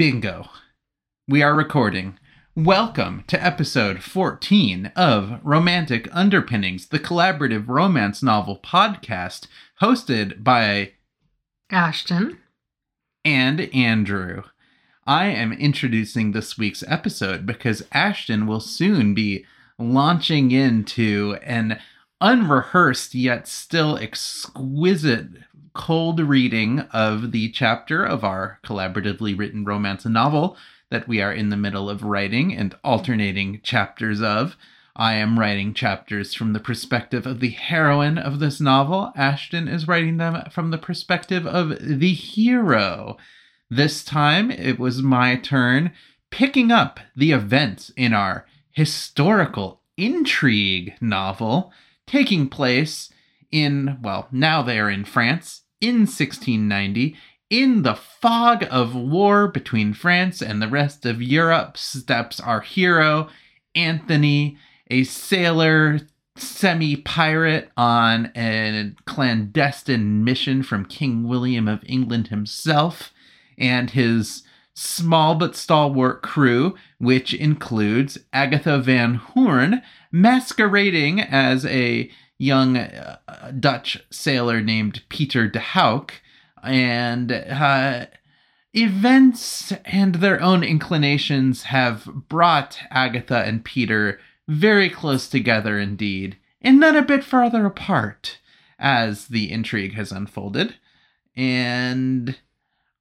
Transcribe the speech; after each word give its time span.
Bingo. 0.00 0.48
We 1.28 1.42
are 1.42 1.54
recording. 1.54 2.18
Welcome 2.56 3.22
to 3.26 3.44
episode 3.44 4.02
14 4.02 4.92
of 4.96 5.38
Romantic 5.42 6.08
Underpinnings, 6.10 6.86
the 6.86 6.98
collaborative 6.98 7.68
romance 7.68 8.22
novel 8.22 8.58
podcast 8.64 9.46
hosted 9.82 10.42
by 10.42 10.92
Ashton. 11.68 12.38
and 13.26 13.60
Andrew. 13.74 14.44
I 15.06 15.26
am 15.26 15.52
introducing 15.52 16.32
this 16.32 16.56
week's 16.56 16.82
episode 16.88 17.44
because 17.44 17.86
Ashton 17.92 18.46
will 18.46 18.60
soon 18.60 19.12
be 19.12 19.44
launching 19.78 20.50
into 20.50 21.36
an 21.42 21.78
unrehearsed 22.22 23.14
yet 23.14 23.46
still 23.46 23.98
exquisite 23.98 25.28
cold 25.72 26.20
reading 26.20 26.80
of 26.92 27.32
the 27.32 27.50
chapter 27.50 28.04
of 28.04 28.24
our 28.24 28.58
collaboratively 28.64 29.38
written 29.38 29.64
romance 29.64 30.04
novel 30.04 30.56
that 30.90 31.08
we 31.08 31.20
are 31.22 31.32
in 31.32 31.50
the 31.50 31.56
middle 31.56 31.88
of 31.88 32.02
writing 32.02 32.54
and 32.54 32.74
alternating 32.82 33.60
chapters 33.62 34.20
of. 34.20 34.56
I 34.96 35.14
am 35.14 35.38
writing 35.38 35.72
chapters 35.72 36.34
from 36.34 36.52
the 36.52 36.60
perspective 36.60 37.26
of 37.26 37.40
the 37.40 37.50
heroine 37.50 38.18
of 38.18 38.40
this 38.40 38.60
novel. 38.60 39.12
Ashton 39.16 39.68
is 39.68 39.88
writing 39.88 40.16
them 40.16 40.42
from 40.50 40.70
the 40.70 40.78
perspective 40.78 41.46
of 41.46 41.76
the 41.80 42.12
hero. 42.12 43.16
This 43.70 44.04
time 44.04 44.50
it 44.50 44.78
was 44.78 45.00
my 45.00 45.36
turn 45.36 45.92
picking 46.30 46.70
up 46.70 47.00
the 47.16 47.32
events 47.32 47.92
in 47.96 48.12
our 48.12 48.46
historical 48.72 49.80
intrigue 49.96 50.94
novel 51.00 51.72
taking 52.06 52.48
place 52.48 53.10
in, 53.50 53.98
well, 54.02 54.28
now 54.30 54.62
they 54.62 54.78
are 54.78 54.90
in 54.90 55.04
France 55.04 55.62
in 55.80 56.00
1690. 56.00 57.16
In 57.48 57.82
the 57.82 57.94
fog 57.94 58.64
of 58.70 58.94
war 58.94 59.48
between 59.48 59.92
France 59.92 60.40
and 60.40 60.62
the 60.62 60.68
rest 60.68 61.04
of 61.04 61.20
Europe 61.20 61.76
steps 61.76 62.38
our 62.38 62.60
hero, 62.60 63.28
Anthony, 63.74 64.56
a 64.88 65.04
sailor, 65.04 66.00
semi 66.36 66.96
pirate 66.96 67.70
on 67.76 68.30
a 68.36 68.92
clandestine 69.04 70.24
mission 70.24 70.62
from 70.62 70.84
King 70.84 71.26
William 71.26 71.68
of 71.68 71.82
England 71.86 72.28
himself, 72.28 73.12
and 73.58 73.90
his 73.90 74.42
small 74.74 75.34
but 75.34 75.56
stalwart 75.56 76.22
crew, 76.22 76.74
which 76.98 77.34
includes 77.34 78.18
Agatha 78.32 78.78
Van 78.78 79.14
Horn, 79.14 79.82
masquerading 80.12 81.20
as 81.20 81.66
a 81.66 82.10
young 82.40 82.78
uh, 82.78 83.52
Dutch 83.60 84.02
sailor 84.10 84.62
named 84.62 85.02
Peter 85.10 85.46
de 85.46 85.60
Hauck, 85.60 86.14
and 86.62 87.30
uh, 87.30 88.06
events 88.72 89.72
and 89.84 90.16
their 90.16 90.40
own 90.40 90.64
inclinations 90.64 91.64
have 91.64 92.06
brought 92.28 92.78
Agatha 92.90 93.44
and 93.44 93.62
Peter 93.62 94.18
very 94.48 94.88
close 94.88 95.28
together 95.28 95.78
indeed, 95.78 96.38
and 96.62 96.82
then 96.82 96.96
a 96.96 97.02
bit 97.02 97.22
farther 97.22 97.66
apart 97.66 98.38
as 98.78 99.28
the 99.28 99.52
intrigue 99.52 99.92
has 99.94 100.10
unfolded. 100.10 100.76
And 101.36 102.38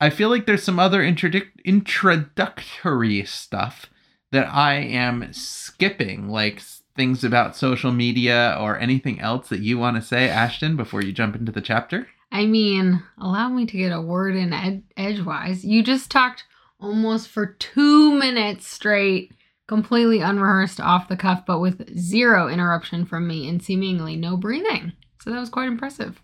I 0.01 0.09
feel 0.09 0.27
like 0.29 0.47
there's 0.47 0.63
some 0.63 0.79
other 0.79 1.01
introduc- 1.01 1.63
introductory 1.63 3.23
stuff 3.23 3.89
that 4.31 4.53
I 4.53 4.75
am 4.75 5.31
skipping, 5.31 6.27
like 6.27 6.61
things 6.99 7.23
about 7.23 7.55
social 7.55 7.93
media 7.93 8.57
or 8.59 8.77
anything 8.77 9.21
else 9.21 9.47
that 9.47 9.61
you 9.61 9.79
want 9.79 9.95
to 9.95 10.01
say, 10.01 10.27
Ashton, 10.27 10.75
before 10.75 11.01
you 11.01 11.13
jump 11.13 11.33
into 11.33 11.49
the 11.49 11.61
chapter? 11.61 12.09
I 12.29 12.45
mean, 12.45 13.01
allow 13.17 13.47
me 13.47 13.65
to 13.67 13.77
get 13.77 13.93
a 13.93 14.01
word 14.01 14.35
in 14.35 14.51
ed- 14.51 14.83
edgewise. 14.97 15.63
You 15.63 15.81
just 15.81 16.11
talked 16.11 16.43
almost 16.77 17.29
for 17.29 17.45
two 17.53 18.19
minutes 18.19 18.67
straight, 18.67 19.31
completely 19.65 20.19
unrehearsed 20.19 20.81
off 20.81 21.07
the 21.07 21.15
cuff, 21.15 21.45
but 21.47 21.61
with 21.61 21.97
zero 21.97 22.49
interruption 22.49 23.05
from 23.05 23.29
me 23.29 23.47
and 23.47 23.63
seemingly 23.63 24.17
no 24.17 24.35
breathing. 24.35 24.91
So 25.23 25.29
that 25.29 25.39
was 25.39 25.49
quite 25.49 25.69
impressive. 25.69 26.21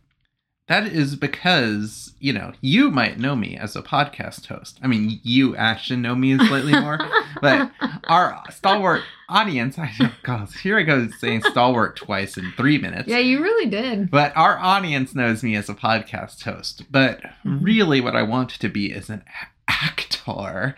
That 0.67 0.87
is 0.87 1.15
because, 1.15 2.13
you 2.19 2.33
know, 2.33 2.53
you 2.59 2.89
might 2.89 3.19
know 3.19 3.35
me 3.35 3.55
as 3.55 3.75
a 3.75 3.83
podcast 3.83 4.47
host. 4.47 4.79
I 4.81 4.87
mean, 4.87 5.19
you, 5.21 5.55
Ashton, 5.55 6.01
know 6.01 6.15
me 6.15 6.35
slightly 6.39 6.71
more, 6.71 6.97
but 7.41 7.69
our 8.05 8.41
stalwart 8.49 9.03
audience, 9.29 9.77
I 9.77 9.91
know, 9.99 10.09
God, 10.23 10.49
here 10.63 10.79
I 10.79 10.81
go 10.83 11.07
saying 11.19 11.43
stalwart 11.43 11.95
twice 11.97 12.35
in 12.35 12.51
three 12.57 12.79
minutes. 12.79 13.07
Yeah, 13.07 13.19
you 13.19 13.43
really 13.43 13.69
did. 13.69 14.09
But 14.09 14.35
our 14.35 14.57
audience 14.57 15.13
knows 15.13 15.43
me 15.43 15.55
as 15.55 15.69
a 15.69 15.75
podcast 15.75 16.43
host. 16.43 16.83
But 16.91 17.21
Mhm. 17.45 17.59
really, 17.61 18.01
what 18.01 18.15
I 18.15 18.23
want 18.23 18.49
to 18.49 18.67
be 18.67 18.91
is 18.91 19.09
an 19.11 19.23
actor. 19.67 20.75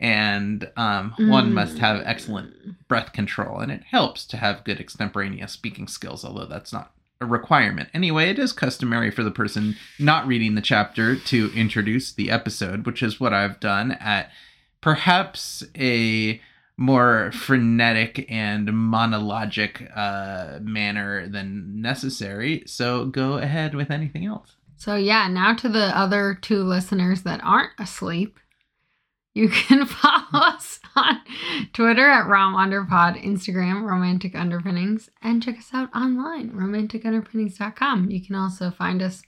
And 0.00 0.68
um, 0.76 1.14
one 1.18 1.54
must 1.54 1.78
have 1.78 2.02
excellent 2.04 2.88
breath 2.88 3.12
control, 3.12 3.60
and 3.60 3.70
it 3.70 3.84
helps 3.92 4.24
to 4.26 4.36
have 4.36 4.64
good 4.64 4.80
extemporaneous 4.80 5.52
speaking 5.52 5.86
skills, 5.86 6.24
although 6.24 6.46
that's 6.46 6.72
not 6.72 6.90
a 7.20 7.26
requirement. 7.26 7.88
Anyway, 7.92 8.30
it 8.30 8.38
is 8.38 8.52
customary 8.52 9.10
for 9.10 9.24
the 9.24 9.30
person 9.30 9.76
not 9.98 10.26
reading 10.26 10.54
the 10.54 10.60
chapter 10.60 11.16
to 11.16 11.50
introduce 11.54 12.12
the 12.12 12.30
episode, 12.30 12.86
which 12.86 13.02
is 13.02 13.18
what 13.18 13.32
I've 13.32 13.58
done 13.60 13.92
at 13.92 14.30
perhaps 14.80 15.64
a 15.76 16.40
more 16.76 17.32
frenetic 17.32 18.24
and 18.30 18.68
monologic 18.68 19.90
uh, 19.96 20.60
manner 20.60 21.28
than 21.28 21.82
necessary. 21.82 22.62
So 22.66 23.06
go 23.06 23.38
ahead 23.38 23.74
with 23.74 23.90
anything 23.90 24.24
else. 24.24 24.54
So, 24.76 24.94
yeah, 24.94 25.26
now 25.26 25.54
to 25.54 25.68
the 25.68 25.98
other 25.98 26.38
two 26.40 26.62
listeners 26.62 27.22
that 27.22 27.40
aren't 27.42 27.72
asleep. 27.80 28.38
You 29.38 29.48
can 29.48 29.86
follow 29.86 30.24
us 30.32 30.80
on 30.96 31.20
Twitter 31.72 32.08
at 32.08 32.26
Rom 32.26 32.54
Underpod, 32.54 33.22
Instagram, 33.24 33.84
Romantic 33.84 34.34
Underpinnings, 34.34 35.10
and 35.22 35.40
check 35.40 35.58
us 35.58 35.68
out 35.72 35.94
online, 35.94 36.50
romanticunderpinnings.com. 36.50 38.10
You 38.10 38.20
can 38.20 38.34
also 38.34 38.72
find 38.72 39.00
us 39.00 39.22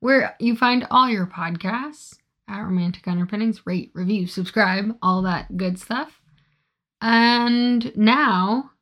where 0.00 0.36
you 0.38 0.54
find 0.54 0.86
all 0.90 1.08
your 1.08 1.24
podcasts 1.24 2.18
at 2.46 2.60
Romantic 2.60 3.08
Underpinnings. 3.08 3.62
Rate, 3.64 3.90
review, 3.94 4.26
subscribe, 4.26 4.98
all 5.00 5.22
that 5.22 5.56
good 5.56 5.78
stuff. 5.78 6.20
And 7.00 7.96
now, 7.96 8.72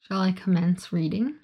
shall 0.00 0.22
I 0.22 0.32
commence 0.32 0.92
reading? 0.92 1.36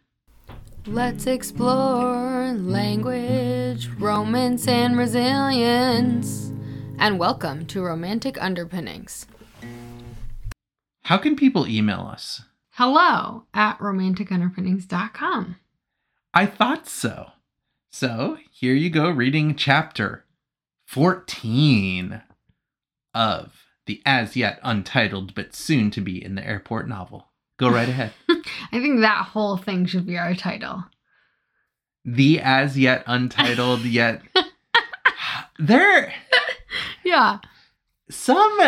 Let's 0.88 1.28
explore 1.28 2.52
language, 2.54 3.90
romance, 4.00 4.66
and 4.66 4.98
resilience. 4.98 6.50
And 6.98 7.18
welcome 7.18 7.66
to 7.66 7.82
Romantic 7.82 8.40
Underpinnings. 8.42 9.26
How 11.02 11.18
can 11.18 11.36
people 11.36 11.68
email 11.68 12.00
us? 12.00 12.42
Hello 12.70 13.44
at 13.54 13.78
romanticunderpinnings.com. 13.78 15.56
I 16.34 16.46
thought 16.46 16.88
so. 16.88 17.26
So 17.90 18.38
here 18.50 18.74
you 18.74 18.90
go, 18.90 19.10
reading 19.10 19.54
chapter 19.56 20.24
14 20.86 22.22
of 23.14 23.52
the 23.86 24.02
as 24.04 24.36
yet 24.36 24.58
untitled 24.62 25.34
but 25.34 25.54
soon 25.54 25.90
to 25.92 26.00
be 26.00 26.22
in 26.22 26.34
the 26.34 26.46
airport 26.46 26.88
novel. 26.88 27.28
Go 27.58 27.68
right 27.70 27.88
ahead. 27.88 28.12
I 28.28 28.80
think 28.80 29.00
that 29.00 29.26
whole 29.26 29.56
thing 29.56 29.86
should 29.86 30.06
be 30.06 30.18
our 30.18 30.34
title. 30.34 30.84
the 32.04 32.40
as 32.40 32.78
yet 32.78 33.04
untitled 33.06 33.82
yet. 33.82 34.22
there, 35.58 36.12
Yeah. 37.04 37.38
some. 38.10 38.58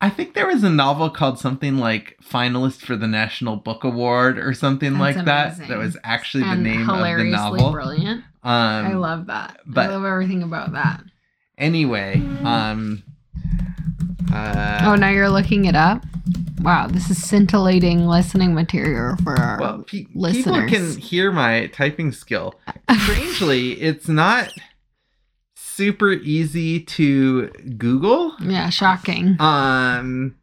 I 0.00 0.10
think 0.10 0.34
there 0.34 0.46
was 0.46 0.62
a 0.62 0.70
novel 0.70 1.10
called 1.10 1.40
something 1.40 1.78
like 1.78 2.16
Finalist 2.22 2.82
for 2.86 2.96
the 2.96 3.08
National 3.08 3.56
Book 3.56 3.82
Award 3.82 4.38
or 4.38 4.54
something 4.54 4.92
That's 4.96 5.16
like 5.16 5.24
that. 5.26 5.46
amazing. 5.48 5.68
That 5.68 5.78
was 5.78 5.96
actually 6.04 6.44
the 6.44 6.50
and 6.50 6.62
name 6.62 6.88
of 6.88 6.98
the 7.18 7.24
novel. 7.24 7.72
brilliant. 7.72 8.22
Um, 8.44 8.86
I 8.86 8.92
love 8.94 9.26
that. 9.26 9.58
but- 9.66 9.90
I 9.90 9.94
love 9.94 10.04
everything 10.04 10.42
about 10.44 10.72
that. 10.72 11.02
Anyway, 11.58 12.22
um. 12.44 13.02
Uh, 14.32 14.80
oh, 14.84 14.94
now 14.94 15.08
you're 15.08 15.30
looking 15.30 15.64
it 15.64 15.74
up? 15.74 16.04
Wow, 16.60 16.86
this 16.88 17.08
is 17.10 17.22
scintillating 17.22 18.06
listening 18.06 18.54
material 18.54 19.16
for 19.24 19.34
our 19.38 19.58
Well, 19.60 19.78
pe- 19.84 20.04
people 20.04 20.66
can 20.68 20.96
hear 20.98 21.32
my 21.32 21.66
typing 21.68 22.12
skill. 22.12 22.54
Strangely, 23.04 23.72
it's 23.80 24.06
not 24.08 24.52
super 25.78 26.10
easy 26.10 26.80
to 26.80 27.46
Google. 27.78 28.34
yeah, 28.40 28.68
shocking. 28.68 29.40
Um, 29.40 30.34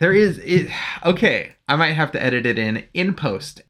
there 0.00 0.12
is 0.12 0.36
it. 0.44 0.70
Okay, 1.02 1.54
I 1.66 1.76
might 1.76 1.94
have 1.94 2.12
to 2.12 2.22
edit 2.22 2.44
it 2.44 2.58
in 2.58 2.84
in 2.92 3.14
post. 3.14 3.62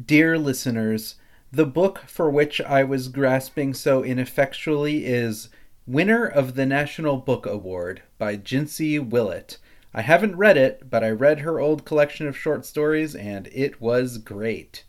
Dear 0.00 0.38
listeners, 0.38 1.16
the 1.50 1.66
book 1.66 2.04
for 2.06 2.30
which 2.30 2.60
I 2.60 2.84
was 2.84 3.08
grasping 3.08 3.74
so 3.74 4.04
ineffectually 4.04 5.04
is 5.04 5.48
Winner 5.84 6.24
of 6.24 6.54
the 6.54 6.64
National 6.64 7.16
Book 7.16 7.44
Award 7.44 8.02
by 8.16 8.36
Jincy 8.36 9.00
Willett. 9.00 9.58
I 9.92 10.02
haven't 10.02 10.36
read 10.36 10.56
it, 10.56 10.88
but 10.88 11.02
I 11.02 11.10
read 11.10 11.40
her 11.40 11.58
old 11.58 11.84
collection 11.84 12.28
of 12.28 12.38
short 12.38 12.64
stories 12.64 13.16
and 13.16 13.48
it 13.52 13.80
was 13.80 14.18
great. 14.18 14.84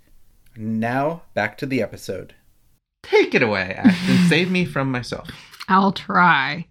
Now, 0.55 1.23
back 1.33 1.57
to 1.57 1.65
the 1.65 1.81
episode. 1.81 2.35
Take 3.09 3.35
it 3.35 3.43
away, 3.43 3.75
Ashton. 3.77 4.17
Save 4.29 4.51
me 4.51 4.65
from 4.65 4.91
myself. 4.91 5.29
I'll 5.67 5.91
try. 5.91 6.67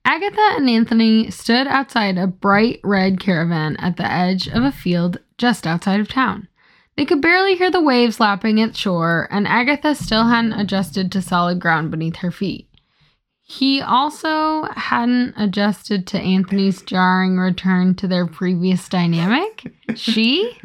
Agatha 0.05 0.55
and 0.57 0.69
Anthony 0.69 1.31
stood 1.31 1.67
outside 1.67 2.19
a 2.19 2.27
bright 2.27 2.81
red 2.85 3.19
caravan 3.21 3.77
at 3.77 3.97
the 3.97 4.11
edge 4.11 4.49
of 4.49 4.63
a 4.63 4.73
field 4.73 5.19
just 5.39 5.67
outside 5.67 6.01
of 6.01 6.09
town. 6.09 6.49
They 6.97 7.07
could 7.07 7.23
barely 7.23 7.57
hear 7.57 7.71
the 7.71 7.81
waves 7.81 8.21
lapping 8.21 8.61
at 8.61 8.77
shore, 8.77 9.27
and 9.31 9.49
Agatha 9.49 9.95
still 9.95 10.27
hadn't 10.27 10.53
adjusted 10.53 11.11
to 11.13 11.23
solid 11.23 11.59
ground 11.59 11.91
beneath 11.91 12.17
her 12.17 12.31
feet. 12.31 12.69
He 13.41 13.81
also 13.81 14.65
hadn't 14.77 15.35
adjusted 15.37 16.07
to 16.09 16.19
Anthony's 16.19 16.83
jarring 16.83 17.39
return 17.39 17.95
to 17.97 18.07
their 18.07 18.27
previous 18.27 18.89
dynamic. 18.89 19.73
She? 19.95 20.59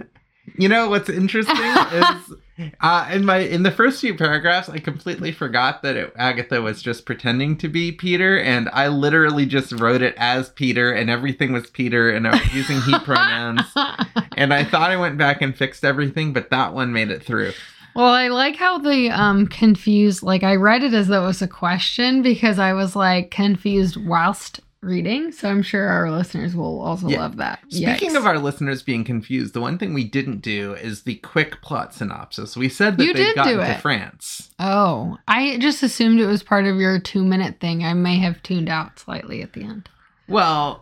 You 0.58 0.70
know 0.70 0.90
what's 0.90 1.10
interesting 1.10 1.58
is 1.58 2.34
uh, 2.82 3.10
in 3.12 3.26
my 3.26 3.38
in 3.38 3.64
the 3.64 3.72
first 3.72 4.02
few 4.02 4.16
paragraphs, 4.16 4.70
I 4.70 4.80
completely 4.80 5.32
forgot 5.32 5.82
that 5.84 5.96
it, 5.96 6.14
Agatha 6.16 6.62
was 6.62 6.82
just 6.82 7.06
pretending 7.06 7.58
to 7.58 7.68
be 7.68 7.92
Peter, 7.92 8.40
and 8.40 8.70
I 8.74 8.88
literally 8.88 9.46
just 9.46 9.72
wrote 9.74 10.02
it 10.02 10.16
as 10.18 10.50
Peter, 10.50 10.92
and 10.92 11.10
everything 11.10 11.54
was 11.54 11.70
Peter, 11.70 12.10
and 12.10 12.28
I 12.28 12.32
was 12.32 12.54
using 12.54 12.82
he 12.82 12.98
pronouns, 13.00 13.62
and 14.38 14.54
I 14.54 14.64
thought 14.64 14.92
I 14.92 14.98
went 14.98 15.18
back 15.18 15.42
and 15.42 15.56
fixed 15.56 15.86
everything, 15.86 16.34
but 16.34 16.50
that 16.50 16.74
one 16.74 16.94
made 16.94 17.12
it 17.12 17.24
through. 17.24 17.54
Well, 17.96 18.14
I 18.14 18.28
like 18.28 18.56
how 18.56 18.78
the 18.78 19.10
um 19.10 19.48
confused 19.48 20.22
like 20.24 20.44
I 20.44 20.56
read 20.56 20.84
it 20.84 20.94
as 20.94 21.08
though 21.08 21.24
it 21.24 21.28
was 21.28 21.42
a 21.42 21.48
question 21.48 22.22
because 22.22 22.60
I 22.60 22.74
was 22.74 22.96
like 22.96 23.32
confused 23.32 23.98
whilst 23.98 24.62
reading. 24.82 25.32
So 25.32 25.50
I'm 25.50 25.62
sure 25.62 25.88
our 25.88 26.12
listeners 26.12 26.56
will 26.56 26.82
also 26.82 27.08
Yeah. 27.10 27.20
love 27.22 27.38
that. 27.38 27.60
Speaking 27.70 28.12
Yikes. 28.12 28.18
of 28.18 28.26
our 28.26 28.38
listeners 28.40 28.84
being 28.84 29.04
confused, 29.04 29.54
the 29.54 29.62
one 29.62 29.78
thing 29.78 29.94
we 29.94 30.04
didn't 30.04 30.42
do 30.42 30.74
is 30.74 31.04
the 31.04 31.16
quick 31.16 31.62
plot 31.62 31.94
synopsis. 31.94 32.56
We 32.56 32.70
said 32.70 32.98
that 32.98 33.04
You 33.06 33.14
they've 33.14 33.26
did 33.28 33.36
gotten 33.36 33.54
do 33.54 33.60
to 33.60 33.72
it. 33.72 33.82
France. 33.82 34.52
Oh, 34.60 35.18
I 35.28 35.58
just 35.58 35.84
assumed 35.84 36.20
it 36.20 36.28
was 36.28 36.44
part 36.44 36.66
of 36.66 36.78
your 36.78 37.00
two 37.00 37.24
minute 37.26 37.60
thing. 37.60 37.84
I 37.84 37.94
may 37.94 38.18
have 38.20 38.42
tuned 38.44 38.70
out 38.70 39.00
slightly 39.00 39.42
at 39.42 39.54
the 39.54 39.64
end. 39.64 39.90
Well, 40.28 40.82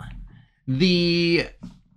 the 0.67 1.47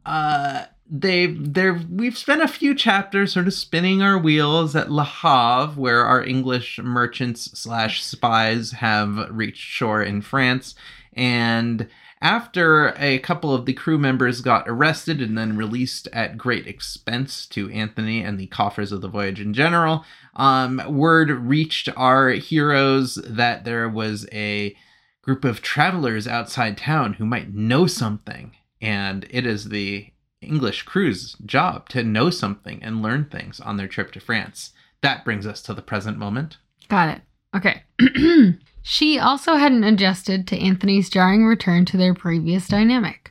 uh 0.06 0.64
they've 0.90 1.52
they're 1.52 1.80
we've 1.90 2.16
spent 2.16 2.42
a 2.42 2.48
few 2.48 2.74
chapters 2.74 3.32
sort 3.32 3.46
of 3.46 3.54
spinning 3.54 4.00
our 4.02 4.16
wheels 4.18 4.74
at 4.74 4.90
Le 4.90 5.04
Havre, 5.04 5.72
where 5.80 6.04
our 6.04 6.24
English 6.24 6.78
merchants 6.82 7.50
slash 7.58 8.02
spies 8.02 8.72
have 8.72 9.28
reached 9.30 9.60
shore 9.62 10.02
in 10.02 10.22
France, 10.22 10.74
and 11.14 11.88
after 12.20 12.94
a 12.98 13.20
couple 13.20 13.54
of 13.54 13.64
the 13.64 13.72
crew 13.72 13.98
members 13.98 14.40
got 14.40 14.68
arrested 14.68 15.22
and 15.22 15.38
then 15.38 15.56
released 15.56 16.08
at 16.12 16.36
great 16.36 16.66
expense 16.66 17.46
to 17.46 17.70
Anthony 17.70 18.22
and 18.22 18.38
the 18.38 18.48
coffers 18.48 18.90
of 18.90 19.00
the 19.02 19.08
voyage 19.08 19.40
in 19.40 19.54
general, 19.54 20.04
um, 20.34 20.82
word 20.88 21.30
reached 21.30 21.88
our 21.96 22.30
heroes 22.30 23.14
that 23.24 23.64
there 23.64 23.88
was 23.88 24.26
a 24.32 24.76
group 25.22 25.44
of 25.44 25.62
travelers 25.62 26.26
outside 26.26 26.76
town 26.76 27.14
who 27.14 27.24
might 27.26 27.54
know 27.54 27.86
something. 27.86 28.52
And 28.80 29.26
it 29.30 29.46
is 29.46 29.68
the 29.68 30.12
English 30.40 30.82
crew's 30.82 31.34
job 31.44 31.88
to 31.90 32.02
know 32.02 32.30
something 32.30 32.82
and 32.82 33.02
learn 33.02 33.26
things 33.26 33.60
on 33.60 33.76
their 33.76 33.88
trip 33.88 34.10
to 34.12 34.20
France. 34.20 34.72
That 35.02 35.24
brings 35.24 35.46
us 35.46 35.62
to 35.62 35.74
the 35.74 35.82
present 35.82 36.18
moment. 36.18 36.58
Got 36.88 37.16
it. 37.16 37.22
Okay. 37.54 37.82
she 38.90 39.18
also 39.18 39.56
hadn't 39.56 39.84
adjusted 39.84 40.46
to 40.46 40.58
Anthony's 40.58 41.10
jarring 41.10 41.44
return 41.44 41.84
to 41.84 41.98
their 41.98 42.14
previous 42.14 42.66
dynamic. 42.66 43.30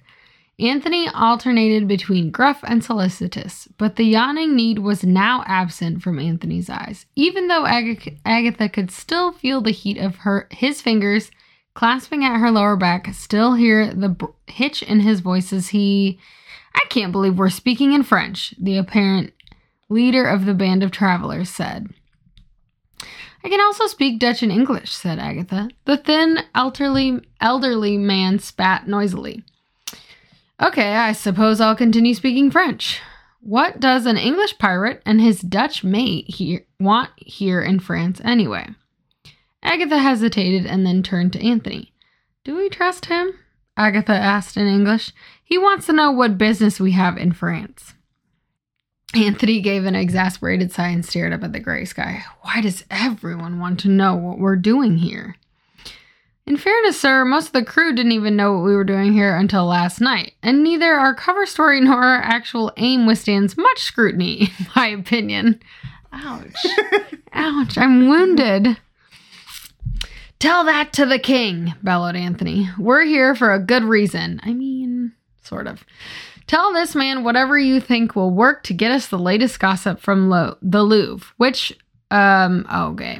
Anthony 0.59 1.09
alternated 1.09 1.87
between 1.87 2.29
gruff 2.29 2.63
and 2.67 2.83
solicitous, 2.83 3.67
but 3.79 3.95
the 3.95 4.03
yawning 4.03 4.55
need 4.55 4.77
was 4.77 5.03
now 5.03 5.43
absent 5.47 6.03
from 6.03 6.19
Anthony's 6.19 6.69
eyes. 6.69 7.07
Even 7.15 7.47
though 7.47 7.65
Ag- 7.65 8.19
Agatha 8.23 8.69
could 8.69 8.91
still 8.91 9.31
feel 9.31 9.59
the 9.59 9.71
heat 9.71 9.97
of 9.97 10.17
her 10.17 10.47
his 10.51 10.79
fingers 10.79 11.31
clasping 11.73 12.23
at 12.23 12.37
her 12.37 12.51
lower 12.51 12.75
back, 12.75 13.11
still 13.15 13.55
hear 13.55 13.91
the 13.91 14.15
hitch 14.45 14.83
in 14.83 14.99
his 14.99 15.21
voice 15.21 15.51
as 15.51 15.69
he 15.69 16.19
I 16.75 16.85
can't 16.89 17.11
believe 17.11 17.39
we're 17.39 17.49
speaking 17.49 17.93
in 17.93 18.03
French, 18.03 18.53
the 18.59 18.77
apparent 18.77 19.33
leader 19.89 20.23
of 20.23 20.45
the 20.45 20.53
band 20.53 20.83
of 20.83 20.91
travelers 20.91 21.49
said. 21.49 21.87
I 23.47 23.49
can 23.49 23.61
also 23.61 23.87
speak 23.87 24.19
Dutch 24.19 24.43
and 24.43 24.51
English, 24.51 24.91
said 24.91 25.19
Agatha. 25.19 25.69
The 25.85 25.95
thin, 25.95 26.39
elderly, 26.53 27.21
elderly 27.39 27.97
man 27.97 28.39
spat 28.39 28.89
noisily. 28.89 29.41
Okay, 30.61 30.95
I 30.95 31.13
suppose 31.13 31.61
I'll 31.61 31.73
continue 31.73 32.13
speaking 32.13 32.51
French. 32.51 32.99
What 33.39 33.79
does 33.79 34.05
an 34.05 34.17
English 34.17 34.57
pirate 34.57 35.01
and 35.05 35.21
his 35.21 35.39
Dutch 35.39 35.81
mate 35.81 36.67
want 36.77 37.11
here 37.15 37.61
in 37.61 37.79
France 37.79 38.19
anyway? 38.21 38.67
Agatha 39.63 39.99
hesitated 39.99 40.65
and 40.65 40.85
then 40.85 41.01
turned 41.01 41.31
to 41.31 41.41
Anthony. 41.41 41.93
Do 42.43 42.57
we 42.57 42.67
trust 42.67 43.05
him? 43.05 43.31
Agatha 43.77 44.11
asked 44.11 44.57
in 44.57 44.67
English. 44.67 45.13
He 45.41 45.57
wants 45.57 45.85
to 45.85 45.93
know 45.93 46.11
what 46.11 46.37
business 46.37 46.81
we 46.81 46.91
have 46.91 47.15
in 47.15 47.31
France. 47.31 47.93
Anthony 49.17 49.61
gave 49.61 49.85
an 49.85 49.95
exasperated 49.95 50.71
sigh 50.71 50.89
and 50.89 51.05
stared 51.05 51.33
up 51.33 51.43
at 51.43 51.51
the 51.51 51.59
gray 51.59 51.85
sky. 51.85 52.23
Why 52.41 52.61
does 52.61 52.85
everyone 52.91 53.59
want 53.59 53.79
to 53.81 53.89
know 53.89 54.15
what 54.15 54.37
we're 54.37 54.55
doing 54.55 54.97
here? 54.97 55.35
In 56.45 56.55
fairness, 56.55 56.99
sir, 56.99 57.25
most 57.25 57.47
of 57.47 57.53
the 57.53 57.65
crew 57.65 57.93
didn't 57.93 58.13
even 58.13 58.35
know 58.35 58.53
what 58.53 58.63
we 58.63 58.75
were 58.75 58.85
doing 58.85 59.11
here 59.11 59.35
until 59.35 59.65
last 59.65 59.99
night, 59.99 60.33
and 60.41 60.63
neither 60.63 60.93
our 60.93 61.13
cover 61.13 61.45
story 61.45 61.81
nor 61.81 62.01
our 62.01 62.21
actual 62.21 62.71
aim 62.77 63.05
withstands 63.05 63.57
much 63.57 63.79
scrutiny, 63.79 64.43
in 64.59 64.67
my 64.75 64.87
opinion. 64.87 65.61
Ouch. 66.13 66.65
Ouch, 67.33 67.77
I'm 67.77 68.07
wounded. 68.07 68.77
Tell 70.39 70.63
that 70.65 70.93
to 70.93 71.05
the 71.05 71.19
king, 71.19 71.73
bellowed 71.81 72.15
Anthony. 72.15 72.69
We're 72.77 73.03
here 73.03 73.33
for 73.35 73.51
a 73.51 73.59
good 73.59 73.83
reason. 73.83 74.39
I 74.43 74.53
mean, 74.53 75.13
sort 75.41 75.65
of. 75.65 75.83
Tell 76.47 76.73
this 76.73 76.95
man 76.95 77.23
whatever 77.23 77.59
you 77.59 77.79
think 77.79 78.15
will 78.15 78.31
work 78.31 78.63
to 78.63 78.73
get 78.73 78.91
us 78.91 79.07
the 79.07 79.19
latest 79.19 79.59
gossip 79.59 79.99
from 79.99 80.29
Lo- 80.29 80.57
the 80.61 80.81
Louvre, 80.83 81.27
which, 81.37 81.77
um, 82.09 82.65
oh, 82.71 82.91
okay. 82.91 83.19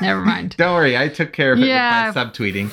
Never 0.00 0.24
mind. 0.24 0.56
Don't 0.58 0.74
worry, 0.74 0.96
I 0.96 1.08
took 1.08 1.32
care 1.32 1.52
of 1.52 1.58
it 1.60 1.66
Yeah. 1.66 2.06
with 2.08 2.16
my 2.16 2.24
subtweeting. 2.24 2.70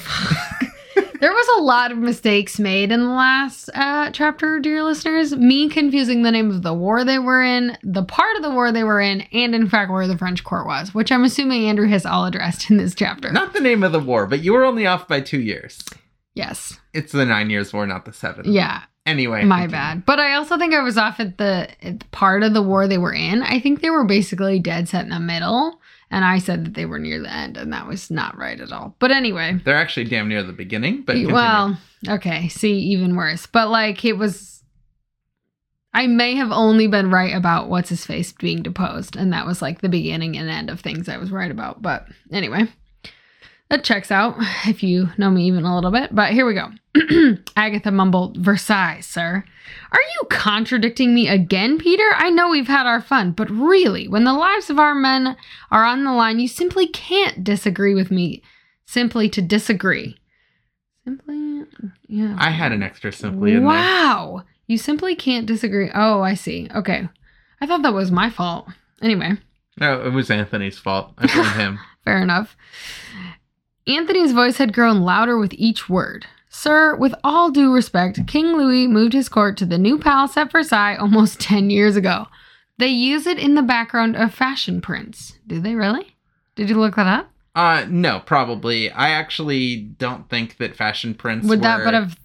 There 1.20 1.32
was 1.32 1.48
a 1.58 1.62
lot 1.64 1.92
of 1.94 1.98
mistakes 1.98 2.60
made 2.60 2.92
in 2.92 3.00
the 3.00 3.10
last 3.10 3.70
uh, 3.74 4.10
chapter, 4.12 4.60
dear 4.60 4.84
listeners. 4.84 5.34
Me 5.34 5.70
confusing 5.70 6.22
the 6.24 6.32
name 6.32 6.50
of 6.50 6.64
the 6.64 6.74
war 6.74 7.06
they 7.06 7.18
were 7.18 7.42
in, 7.42 7.78
the 7.82 8.04
part 8.04 8.36
of 8.36 8.44
the 8.44 8.50
war 8.52 8.74
they 8.74 8.84
were 8.84 9.00
in, 9.00 9.22
and 9.32 9.56
in 9.56 9.70
fact 9.70 9.90
where 9.90 10.06
the 10.08 10.18
French 10.18 10.44
court 10.44 10.66
was, 10.66 10.94
which 10.94 11.14
I'm 11.14 11.24
assuming 11.24 11.66
Andrew 11.66 11.88
has 11.88 12.06
all 12.06 12.26
addressed 12.26 12.70
in 12.70 12.76
this 12.76 12.94
chapter. 12.94 13.32
Not 13.32 13.54
the 13.54 13.62
name 13.62 13.84
of 13.84 13.94
the 13.94 14.02
war, 14.02 14.28
but 14.28 14.42
you 14.44 14.52
were 14.52 14.66
only 14.66 14.86
off 14.86 15.08
by 15.08 15.22
two 15.22 15.40
years. 15.40 15.82
Yes. 16.36 16.78
It's 16.94 17.14
the 17.14 17.26
Nine 17.26 17.50
Years' 17.50 17.72
War, 17.72 17.86
not 17.88 18.04
the 18.04 18.12
Seven. 18.12 18.52
Yeah. 18.52 18.82
Anyway. 19.06 19.44
My 19.44 19.68
bad. 19.68 20.06
But 20.06 20.20
I 20.20 20.36
also 20.36 20.58
think 20.58 20.74
I 20.74 20.82
was 20.82 20.98
off 20.98 21.20
at 21.20 21.38
the 21.38 21.70
at 21.82 22.00
the 22.00 22.06
part 22.12 22.44
of 22.44 22.54
the 22.54 22.62
war 22.62 22.88
they 22.88 22.98
were 22.98 23.14
in. 23.14 23.44
I 23.44 23.60
think 23.60 23.82
they 23.82 23.90
were 23.90 24.06
basically 24.06 24.60
dead 24.60 24.88
set 24.88 25.04
in 25.04 25.10
the 25.10 25.20
middle. 25.20 25.80
And 26.10 26.24
I 26.24 26.38
said 26.38 26.66
that 26.66 26.74
they 26.76 26.86
were 26.86 27.00
near 27.00 27.20
the 27.20 27.34
end, 27.34 27.58
and 27.58 27.74
that 27.74 27.88
was 27.88 28.12
not 28.12 28.38
right 28.38 28.60
at 28.60 28.72
all. 28.72 28.96
But 29.00 29.10
anyway. 29.10 29.60
They're 29.66 29.76
actually 29.76 30.04
damn 30.04 30.30
near 30.30 30.44
the 30.44 30.54
beginning, 30.54 31.02
but 31.02 31.14
continue. 31.14 31.34
well, 31.34 31.78
okay. 32.08 32.50
See, 32.50 32.74
even 32.74 33.16
worse. 33.16 33.48
But 33.48 33.70
like 33.70 34.06
it 34.06 34.14
was 34.14 34.54
I 35.94 36.08
may 36.08 36.36
have 36.36 36.52
only 36.52 36.88
been 36.88 37.12
right 37.12 37.36
about 37.36 37.70
what's 37.70 37.90
his 37.90 38.06
face 38.06 38.32
being 38.32 38.64
deposed, 38.64 39.16
and 39.16 39.32
that 39.32 39.46
was 39.46 39.62
like 39.62 39.82
the 39.82 39.90
beginning 39.90 40.36
and 40.38 40.50
end 40.50 40.70
of 40.70 40.80
things 40.80 41.08
I 41.08 41.18
was 41.18 41.32
right 41.32 41.52
about. 41.52 41.82
But 41.82 42.08
anyway, 42.32 42.68
that 43.70 43.84
checks 43.84 44.10
out 44.10 44.36
if 44.66 44.82
you 44.82 45.10
know 45.18 45.30
me 45.30 45.46
even 45.46 45.66
a 45.66 45.76
little 45.76 45.92
bit. 45.92 46.14
But 46.14 46.34
here 46.34 46.48
we 46.48 46.56
go. 46.56 46.70
Agatha 47.56 47.92
mumbled, 47.92 48.38
Versailles, 48.38 49.02
sir. 49.02 49.44
Are 49.92 50.00
you 50.00 50.28
contradicting 50.30 51.14
me 51.14 51.28
again, 51.28 51.78
Peter? 51.78 52.04
I 52.16 52.30
know 52.30 52.50
we've 52.50 52.68
had 52.68 52.86
our 52.86 53.02
fun, 53.02 53.32
but 53.32 53.50
really, 53.50 54.08
when 54.08 54.24
the 54.24 54.34
lives 54.34 54.70
of 54.70 54.80
our 54.80 54.94
men 54.94 55.36
are 55.72 55.86
on 55.86 56.04
the 56.04 56.12
line, 56.12 56.40
you 56.40 56.48
simply 56.48 56.88
can't 56.88 57.44
disagree 57.44 57.96
with 57.96 58.12
me 58.12 58.44
simply 58.86 59.28
to 59.30 59.42
disagree. 59.42 60.18
Simply, 61.04 61.64
yeah. 62.08 62.36
I 62.38 62.52
had 62.52 62.72
an 62.72 62.84
extra 62.84 63.12
simply 63.12 63.52
in 63.52 63.58
there. 63.58 63.68
Wow. 63.68 64.44
You 64.68 64.78
simply 64.78 65.16
can't 65.16 65.46
disagree. 65.46 65.90
Oh, 65.94 66.22
I 66.22 66.36
see. 66.36 66.70
Okay. 66.74 67.10
I 67.60 67.66
thought 67.66 67.82
that 67.82 67.94
was 67.94 68.12
my 68.12 68.30
fault. 68.30 68.68
Anyway, 69.02 69.34
No, 69.80 70.02
it 70.06 70.12
was 70.12 70.30
Anthony's 70.32 70.78
fault. 70.78 71.14
I 71.18 71.28
blame 71.28 71.54
him. 71.54 71.80
fair 72.06 72.22
enough. 72.22 72.56
Anthony's 73.88 74.32
voice 74.32 74.58
had 74.58 74.74
grown 74.74 75.02
louder 75.02 75.38
with 75.38 75.54
each 75.56 75.90
word. 75.90 76.26
Sir, 76.56 76.96
with 76.96 77.16
all 77.24 77.50
due 77.50 77.74
respect, 77.74 78.28
King 78.28 78.56
Louis 78.56 78.88
moved 78.88 79.14
his 79.14 79.28
court 79.28 79.58
to 79.58 79.66
the 79.66 79.80
new 79.80 79.98
palace 79.98 80.38
at 80.38 80.52
Versailles 80.52 80.96
almost 80.96 81.40
10 81.42 81.72
years 81.72 81.96
ago. 81.96 82.28
They 82.78 82.88
use 82.88 83.26
it 83.26 83.40
in 83.40 83.56
the 83.56 83.64
background 83.64 84.16
of 84.16 84.34
fashion 84.34 84.80
prints. 84.80 85.40
Do 85.48 85.60
they 85.60 85.74
really? 85.74 86.16
Did 86.56 86.70
you 86.70 86.80
look 86.80 86.96
that 86.96 87.08
up? 87.08 87.32
Uh, 87.56 87.86
no, 87.90 88.20
probably. 88.20 88.92
I 88.92 89.10
actually 89.10 89.78
don't 89.78 90.30
think 90.30 90.58
that 90.58 90.76
fashion 90.76 91.16
prints 91.16 91.48
Would 91.48 91.60
were... 91.60 91.64
that 91.64 91.84
but 91.84 91.94
have 91.96 92.18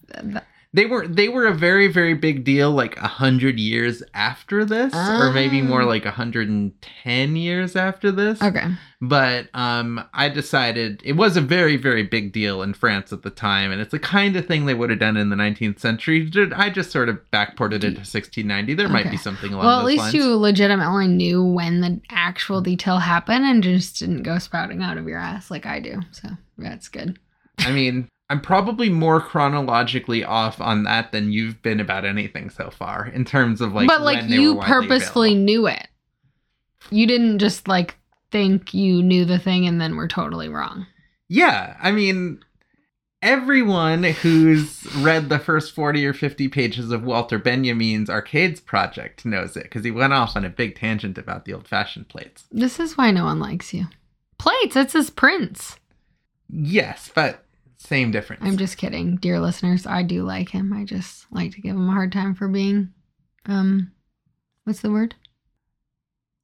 they 0.75 0.85
were 0.87 1.07
they 1.09 1.29
were 1.29 1.47
a 1.47 1.55
very 1.55 1.89
very 1.89 2.13
big 2.15 2.45
deal 2.45 2.71
like 2.71 2.97
a 2.99 3.09
hundred 3.09 3.59
years 3.59 4.03
after 4.13 4.65
this, 4.65 4.93
or 4.95 5.33
maybe 5.33 5.63
more 5.63 5.83
Ah. 5.83 5.87
like 5.87 6.05
a 6.05 6.11
hundred 6.11 6.49
and 6.49 6.73
ten 6.83 7.37
years 7.37 7.75
after 7.77 8.11
this. 8.13 8.41
Okay. 8.43 8.67
But 9.01 9.47
um, 9.55 10.05
I 10.13 10.29
decided 10.29 11.01
it 11.05 11.13
was 11.13 11.37
a 11.37 11.41
very, 11.41 11.77
very 11.77 12.03
big 12.03 12.33
deal 12.33 12.63
in 12.63 12.75
France 12.75 13.13
at 13.13 13.23
the 13.23 13.31
time, 13.31 13.71
and 13.71 13.81
it's 13.81 13.93
the 13.93 13.99
kind 14.01 14.35
of 14.35 14.45
thing 14.47 14.67
they 14.67 14.75
would 14.75 14.91
have 14.91 14.99
done 14.99 15.17
in 15.17 15.31
the 15.31 15.37
19th 15.37 15.79
century. 15.79 16.29
I 16.57 16.69
just 16.69 16.91
sort 16.91 17.09
of 17.09 17.19
backported 17.33 17.77
it 17.77 17.95
to 17.95 18.01
1690. 18.01 18.75
There 18.75 18.89
might 18.89 19.09
be 19.09 19.17
something 19.17 19.53
along 19.53 19.65
Well, 19.67 19.79
at 19.79 19.85
least 19.87 20.01
lines. 20.01 20.15
you 20.15 20.35
legitimately 20.35 21.07
knew 21.07 21.45
when 21.45 21.81
the 21.81 22.01
actual 22.11 22.61
detail 22.61 22.99
happened 22.99 23.45
and 23.45 23.63
just 23.63 24.01
didn't 24.01 24.25
go 24.25 24.37
spouting 24.39 24.83
out 24.83 24.99
of 24.99 25.07
your 25.07 25.19
ass 25.19 25.49
like 25.49 25.65
I 25.65 25.79
do. 25.79 26.01
So 26.11 26.31
that's 26.59 26.89
good. 26.89 27.21
I 27.61 27.71
mean, 27.71 28.09
I'm 28.31 28.41
probably 28.41 28.91
more 28.91 29.21
chronologically 29.21 30.23
off 30.23 30.61
on 30.61 30.85
that 30.85 31.13
than 31.13 31.33
you've 31.33 31.63
been 31.63 31.81
about 31.81 32.05
anything 32.05 32.51
so 32.51 32.71
far 32.71 33.07
in 33.07 33.25
terms 33.25 33.61
of 33.61 33.73
like. 33.73 33.89
but 33.89 34.03
like 34.03 34.29
you 34.29 34.61
purposefully 34.61 35.35
knew 35.35 35.67
it. 35.67 35.89
You 36.91 37.07
didn't 37.07 37.39
just 37.39 37.69
like 37.69 37.97
think 38.31 38.75
you 38.75 39.03
knew 39.03 39.25
the 39.25 39.39
thing 39.39 39.67
and 39.67 39.81
then 39.81 39.97
were 39.97 40.09
totally 40.09 40.49
wrong. 40.49 40.87
Yeah, 41.29 41.77
I 41.81 41.91
mean, 41.91 42.43
everyone 43.23 44.03
who's 44.05 44.87
read 44.97 45.29
the 45.29 45.39
first 45.39 45.75
40 45.75 46.07
or 46.07 46.13
50 46.13 46.49
pages 46.49 46.91
of 46.91 47.05
Walter 47.05 47.39
Benjamin's 47.39 48.11
Arcades 48.11 48.61
Project 48.61 49.25
knows 49.25 49.57
it 49.57 49.65
because 49.65 49.85
he 49.85 49.91
went 49.91 50.13
off 50.13 50.37
on 50.37 50.45
a 50.45 50.51
big 50.51 50.77
tangent 50.77 51.19
about 51.19 51.45
the 51.45 51.55
old 51.55 51.67
fashioned 51.67 52.09
plates. 52.09 52.45
This 52.51 52.79
is 52.79 52.97
why 52.97 53.11
no 53.11 53.25
one 53.25 53.41
likes 53.41 53.75
you. 53.75 53.87
Plates, 54.39 54.77
it's 54.77 54.93
his 54.93 55.11
prince. 55.11 55.79
Yes, 56.49 57.11
but 57.15 57.45
same 57.79 58.11
difference. 58.11 58.43
I'm 58.45 58.57
just 58.59 58.77
kidding, 58.77 59.17
dear 59.17 59.41
listeners. 59.41 59.87
I 59.87 60.03
do 60.03 60.23
like 60.25 60.51
him. 60.51 60.73
I 60.73 60.85
just 60.85 61.27
like 61.31 61.53
to 61.53 61.61
give 61.61 61.77
him 61.77 61.89
a 61.89 61.93
hard 61.93 62.13
time 62.13 62.35
for 62.35 62.49
being, 62.49 62.93
um, 63.47 63.93
what's 64.65 64.81
the 64.81 64.91
word? 64.91 65.15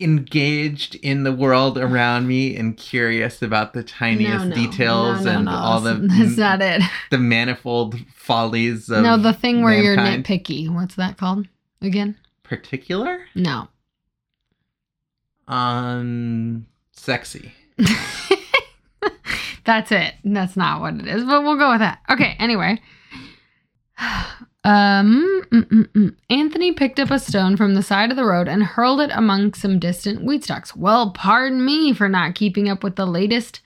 engaged 0.00 0.96
in 0.96 1.22
the 1.22 1.32
world 1.32 1.78
around 1.78 2.26
me 2.26 2.56
and 2.56 2.76
curious 2.76 3.40
about 3.40 3.72
the 3.74 3.82
tiniest 3.84 4.44
No, 4.46 4.50
no. 4.50 4.54
details 4.54 5.24
No, 5.24 5.30
and 5.30 5.48
all 5.48 5.80
the 5.80 5.94
that's- 5.94 6.18
That's 6.18 6.36
not 6.36 6.60
it. 6.60 6.82
the 7.10 7.18
manifold 7.18 7.94
follies 8.12 8.90
of 8.90 9.04
no, 9.04 9.16
the 9.16 9.32
thing 9.32 9.62
where 9.62 9.72
mankind. 9.80 10.28
you're 10.28 10.38
nitpicky. 10.38 10.68
What's 10.68 10.96
that 10.96 11.16
called 11.16 11.46
again? 11.80 12.16
particular 12.42 13.20
No. 13.36 13.68
um 15.46 16.66
sexy 16.92 17.52
That's 19.64 19.92
it. 19.92 20.14
That's 20.24 20.56
not 20.56 20.80
what 20.80 20.94
it 20.94 21.06
is, 21.06 21.24
but 21.24 21.42
we'll 21.42 21.56
go 21.56 21.70
with 21.72 21.80
that. 21.80 22.00
Okay, 22.10 22.36
anyway. 22.38 22.80
Um, 24.66 25.42
mm, 25.50 25.64
mm, 25.64 25.86
mm. 25.88 26.16
Anthony 26.30 26.72
picked 26.72 26.98
up 26.98 27.10
a 27.10 27.18
stone 27.18 27.54
from 27.54 27.74
the 27.74 27.82
side 27.82 28.10
of 28.10 28.16
the 28.16 28.24
road 28.24 28.48
and 28.48 28.62
hurled 28.62 29.02
it 29.02 29.10
among 29.12 29.52
some 29.52 29.78
distant 29.78 30.24
wheat 30.24 30.44
stalks. 30.44 30.74
Well, 30.74 31.10
pardon 31.10 31.62
me 31.62 31.92
for 31.92 32.08
not 32.08 32.34
keeping 32.34 32.70
up 32.70 32.82
with 32.82 32.96
the 32.96 33.06
latest 33.06 33.60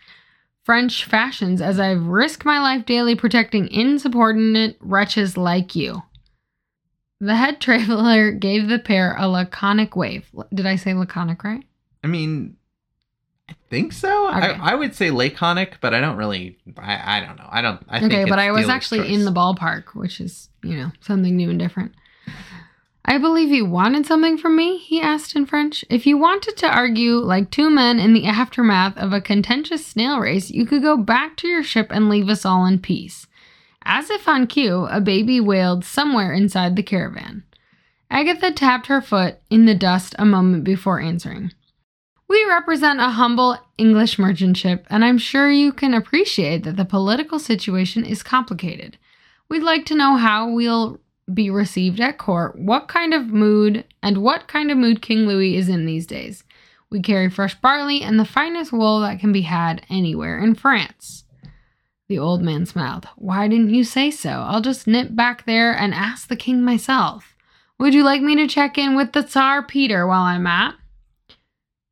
French 0.64 1.04
fashions 1.04 1.62
as 1.62 1.78
I 1.78 1.92
risk 1.92 2.44
my 2.44 2.58
life 2.58 2.84
daily 2.84 3.14
protecting 3.14 3.68
insubordinate 3.68 4.76
wretches 4.80 5.36
like 5.36 5.76
you. 5.76 6.02
The 7.20 7.36
head 7.36 7.60
traveler 7.60 8.32
gave 8.32 8.68
the 8.68 8.80
pair 8.80 9.14
a 9.16 9.28
laconic 9.28 9.94
wave. 9.94 10.28
Did 10.52 10.66
I 10.66 10.74
say 10.74 10.94
laconic 10.94 11.44
right? 11.44 11.64
I 12.02 12.08
mean, 12.08 12.56
I 13.48 13.54
think 13.70 13.92
so. 13.92 14.28
Okay. 14.28 14.38
I, 14.38 14.72
I 14.72 14.74
would 14.74 14.94
say 14.94 15.10
laconic, 15.10 15.78
but 15.80 15.94
I 15.94 16.00
don't 16.00 16.16
really. 16.16 16.58
I, 16.76 17.18
I 17.18 17.24
don't 17.24 17.36
know. 17.36 17.48
I 17.48 17.62
don't. 17.62 17.82
I 17.88 18.00
think 18.00 18.12
okay, 18.12 18.24
but 18.24 18.38
I 18.38 18.52
was 18.52 18.68
actually 18.68 19.00
choice. 19.00 19.10
in 19.10 19.24
the 19.24 19.32
ballpark, 19.32 19.94
which 19.94 20.20
is, 20.20 20.48
you 20.62 20.76
know, 20.76 20.90
something 21.00 21.36
new 21.36 21.50
and 21.50 21.58
different. 21.58 21.92
I 23.08 23.16
believe 23.16 23.48
you 23.48 23.64
wanted 23.64 24.04
something 24.04 24.36
from 24.36 24.54
me, 24.54 24.76
he 24.76 25.00
asked 25.00 25.34
in 25.34 25.46
French. 25.46 25.82
If 25.88 26.06
you 26.06 26.18
wanted 26.18 26.58
to 26.58 26.68
argue 26.68 27.14
like 27.14 27.50
two 27.50 27.70
men 27.70 27.98
in 27.98 28.12
the 28.12 28.26
aftermath 28.26 28.98
of 28.98 29.14
a 29.14 29.20
contentious 29.22 29.86
snail 29.86 30.20
race, 30.20 30.50
you 30.50 30.66
could 30.66 30.82
go 30.82 30.98
back 30.98 31.34
to 31.38 31.48
your 31.48 31.62
ship 31.62 31.86
and 31.90 32.10
leave 32.10 32.28
us 32.28 32.44
all 32.44 32.66
in 32.66 32.80
peace. 32.80 33.26
As 33.82 34.10
if 34.10 34.28
on 34.28 34.46
cue, 34.46 34.86
a 34.90 35.00
baby 35.00 35.40
wailed 35.40 35.86
somewhere 35.86 36.34
inside 36.34 36.76
the 36.76 36.82
caravan. 36.82 37.44
Agatha 38.10 38.52
tapped 38.52 38.88
her 38.88 39.00
foot 39.00 39.38
in 39.48 39.64
the 39.64 39.74
dust 39.74 40.14
a 40.18 40.26
moment 40.26 40.64
before 40.64 41.00
answering. 41.00 41.52
We 42.28 42.44
represent 42.44 43.00
a 43.00 43.08
humble 43.08 43.56
English 43.78 44.18
merchant 44.18 44.58
ship, 44.58 44.86
and 44.90 45.02
I'm 45.02 45.16
sure 45.16 45.50
you 45.50 45.72
can 45.72 45.94
appreciate 45.94 46.62
that 46.64 46.76
the 46.76 46.84
political 46.84 47.38
situation 47.38 48.04
is 48.04 48.22
complicated. 48.22 48.98
We'd 49.48 49.62
like 49.62 49.86
to 49.86 49.94
know 49.94 50.16
how 50.16 50.50
we'll 50.50 51.00
be 51.32 51.48
received 51.48 52.00
at 52.00 52.18
court, 52.18 52.58
what 52.58 52.86
kind 52.86 53.14
of 53.14 53.28
mood, 53.28 53.84
and 54.02 54.18
what 54.18 54.46
kind 54.46 54.70
of 54.70 54.76
mood 54.76 55.00
King 55.00 55.20
Louis 55.20 55.56
is 55.56 55.70
in 55.70 55.86
these 55.86 56.06
days. 56.06 56.44
We 56.90 57.00
carry 57.00 57.30
fresh 57.30 57.54
barley 57.54 58.02
and 58.02 58.20
the 58.20 58.26
finest 58.26 58.72
wool 58.72 59.00
that 59.00 59.20
can 59.20 59.32
be 59.32 59.42
had 59.42 59.84
anywhere 59.88 60.38
in 60.38 60.54
France. 60.54 61.24
The 62.08 62.18
old 62.18 62.42
man 62.42 62.66
smiled. 62.66 63.08
Why 63.16 63.48
didn't 63.48 63.74
you 63.74 63.84
say 63.84 64.10
so? 64.10 64.30
I'll 64.30 64.62
just 64.62 64.86
nip 64.86 65.14
back 65.14 65.46
there 65.46 65.72
and 65.74 65.94
ask 65.94 66.28
the 66.28 66.36
king 66.36 66.62
myself. 66.62 67.34
Would 67.78 67.94
you 67.94 68.02
like 68.02 68.22
me 68.22 68.36
to 68.36 68.46
check 68.46 68.76
in 68.76 68.96
with 68.96 69.12
the 69.12 69.22
Tsar 69.22 69.62
Peter 69.62 70.06
while 70.06 70.22
I'm 70.22 70.46
at? 70.46 70.74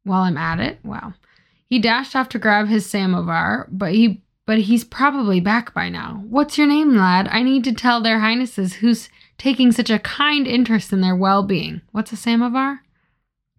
While 0.06 0.22
I'm 0.22 0.38
at 0.38 0.60
it? 0.60 0.78
Wow. 0.84 1.14
He 1.68 1.80
dashed 1.80 2.14
off 2.14 2.28
to 2.30 2.38
grab 2.38 2.68
his 2.68 2.88
samovar, 2.88 3.66
but 3.72 3.92
he 3.92 4.22
but 4.46 4.58
he's 4.58 4.84
probably 4.84 5.40
back 5.40 5.74
by 5.74 5.88
now. 5.88 6.22
What's 6.28 6.56
your 6.56 6.68
name, 6.68 6.96
lad? 6.96 7.26
I 7.32 7.42
need 7.42 7.64
to 7.64 7.72
tell 7.72 8.00
their 8.00 8.20
highnesses 8.20 8.74
who's 8.74 9.08
taking 9.36 9.72
such 9.72 9.90
a 9.90 9.98
kind 9.98 10.46
interest 10.46 10.92
in 10.92 11.00
their 11.00 11.16
well-being. 11.16 11.80
What's 11.90 12.12
a 12.12 12.16
samovar? 12.16 12.82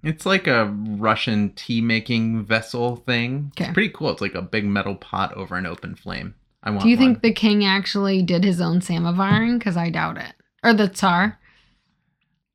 It's 0.01 0.25
like 0.25 0.48
a 0.48 0.74
Russian 0.74 1.50
tea 1.50 1.82
making 1.82 2.46
vessel 2.46 2.96
thing. 2.96 3.51
Okay. 3.58 3.66
It's 3.66 3.74
pretty 3.74 3.89
cool. 3.89 4.12
It's 4.12 4.22
like 4.22 4.36
a 4.36 4.42
big 4.42 4.63
metal 4.63 4.96
pot 4.96 5.36
over 5.36 5.56
an 5.58 5.66
open 5.66 5.96
flame. 5.96 6.36
I 6.63 6.70
want. 6.70 6.84
Do 6.84 6.89
you 6.89 6.96
think 6.96 7.22
the 7.22 7.34
king 7.34 7.66
actually 7.66 8.22
did 8.22 8.46
his 8.46 8.62
own 8.62 8.80
samovaring? 8.80 9.60
Because 9.60 9.75
I 9.75 9.89
doubt 9.89 10.18
it. 10.18 10.34
Or 10.63 10.74
the 10.74 10.88
Tsar. 10.88 11.38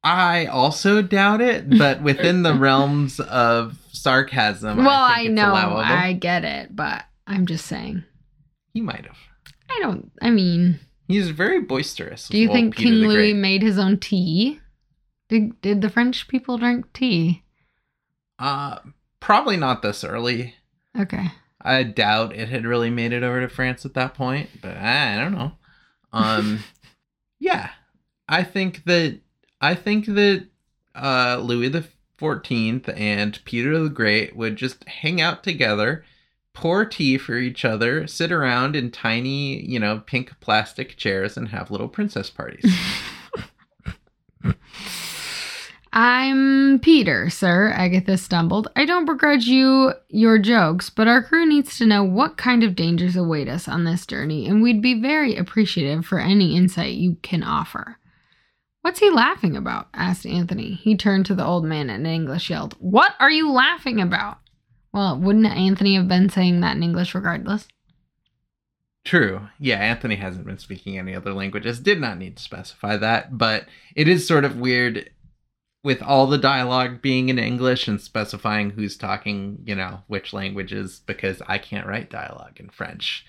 I 0.05 0.47
also 0.47 1.03
doubt 1.03 1.41
it, 1.41 1.79
but 1.79 2.03
within 2.03 2.43
the 2.43 2.55
realms 2.55 3.21
of 3.21 3.79
sarcasm, 3.93 4.79
well, 4.79 4.89
I, 4.89 5.23
I, 5.23 5.27
know, 5.29 5.53
allowable. 5.53 5.79
I 5.79 6.13
get 6.13 6.45
it, 6.45 6.75
but 6.75 7.05
I'm 7.27 7.47
just 7.47 7.67
saying. 7.67 8.05
He 8.75 8.81
might 8.81 9.07
have. 9.07 9.19
I 9.71 9.79
don't. 9.81 10.11
I 10.21 10.31
mean, 10.31 10.81
He's 11.09 11.31
very 11.31 11.61
boisterous. 11.61 12.29
do 12.29 12.39
you 12.39 12.49
think 12.49 12.77
Peter 12.77 12.89
King 12.89 13.09
Louis 13.09 13.35
made 13.35 13.63
his 13.63 13.79
own 13.79 13.99
tea? 13.99 14.61
Did 15.29 15.61
Did 15.61 15.83
the 15.83 15.91
French 15.91 16.29
people 16.29 16.59
drink 16.59 16.93
tea? 16.93 17.43
Uh, 18.39 18.79
probably 19.21 19.57
not 19.57 19.83
this 19.83 20.05
early. 20.05 20.55
Okay. 20.99 21.27
I 21.61 21.85
doubt 21.85 22.35
it 22.35 22.49
had 22.49 22.67
really 22.67 22.91
made 22.91 23.13
it 23.13 23.23
over 23.23 23.41
to 23.41 23.49
France 23.49 23.85
at 23.85 23.95
that 23.95 24.15
point, 24.15 24.49
but 24.61 24.77
I 24.77 25.17
don't 25.17 25.33
know. 25.33 25.53
Um, 26.13 26.65
yeah, 27.39 27.71
I 28.29 28.43
think 28.43 28.85
that 28.85 29.21
I 29.63 29.77
think 29.77 30.07
that 30.07 30.47
uh, 30.95 31.39
Louis 31.41 31.69
the 31.69 31.87
Fourteenth 32.19 32.89
and 32.89 33.39
Peter 33.45 33.79
the 33.79 33.89
Great 33.89 34.37
would 34.37 34.57
just 34.57 34.87
hang 34.89 35.21
out 35.21 35.43
together, 35.45 36.05
pour 36.53 36.85
tea 36.85 37.17
for 37.17 37.37
each 37.37 37.65
other, 37.65 38.07
sit 38.09 38.33
around 38.33 38.77
in 38.77 38.91
tiny, 38.91 39.65
you 39.65 39.79
know, 39.79 40.03
pink 40.05 40.33
plastic 40.41 40.97
chairs, 40.97 41.37
and 41.37 41.49
have 41.49 41.71
little 41.71 41.89
princess 41.89 42.29
parties. 42.29 42.65
I'm 45.95 46.79
Peter, 46.81 47.29
sir, 47.29 47.69
Agatha 47.69 48.17
stumbled. 48.17 48.67
I 48.75 48.87
don't 48.87 49.05
begrudge 49.05 49.45
you 49.45 49.93
your 50.09 50.39
jokes, 50.39 50.89
but 50.91 51.07
our 51.07 51.23
crew 51.23 51.47
needs 51.47 51.77
to 51.79 51.87
know 51.87 52.03
what 52.03 52.39
kind 52.39 52.65
of 52.65 52.75
dangers 52.75 53.15
await 53.15 53.47
us 53.47 53.69
on 53.69 53.85
this 53.85 54.07
journey, 54.07 54.49
and 54.49 54.63
we'd 54.63 54.83
be 54.83 55.01
very 55.01 55.37
appreciative 55.37 56.07
for 56.07 56.19
any 56.19 56.57
insight 56.57 56.95
you 56.95 57.19
can 57.23 57.43
offer. 57.43 57.99
What's 58.83 58.99
he 58.99 59.11
laughing 59.11 59.57
about? 59.57 59.89
asked 59.95 60.27
Anthony. 60.27 60.75
He 60.75 60.97
turned 60.97 61.27
to 61.27 61.35
the 61.35 61.45
old 61.45 61.65
man 61.65 61.89
and 61.89 62.07
in 62.07 62.13
English 62.13 62.51
yelled, 62.51 62.75
What 62.81 63.15
are 63.21 63.31
you 63.31 63.51
laughing 63.51 64.01
about? 64.01 64.39
Well, 64.93 65.19
wouldn't 65.19 65.47
Anthony 65.47 65.95
have 65.95 66.09
been 66.09 66.29
saying 66.29 66.61
that 66.61 66.77
in 66.77 66.83
English 66.83 67.15
regardless? 67.15 67.69
True. 69.05 69.49
Yeah, 69.59 69.79
Anthony 69.79 70.17
hasn't 70.17 70.47
been 70.47 70.59
speaking 70.59 70.99
any 70.99 71.15
other 71.15 71.33
languages. 71.33 71.81
Did 71.81 72.01
not 72.01 72.19
need 72.19 72.37
to 72.37 72.43
specify 72.43 72.97
that, 72.99 73.39
but 73.39 73.67
it 73.97 74.07
is 74.07 74.27
sort 74.27 74.45
of 74.45 74.59
weird 74.59 75.11
with 75.85 76.03
all 76.03 76.27
the 76.27 76.39
dialogue 76.39 77.03
being 77.03 77.29
in 77.29 77.39
English 77.39 77.89
and 77.89 78.01
specifying 78.01 78.71
who's 78.71 78.97
talking, 78.97 79.59
you 79.65 79.75
know, 79.75 80.03
which 80.07 80.33
languages 80.33 81.03
because 81.07 81.43
I 81.49 81.59
can't 81.59 81.87
write 81.87 82.11
dialogue 82.11 82.61
in 82.61 82.69
French. 82.69 83.27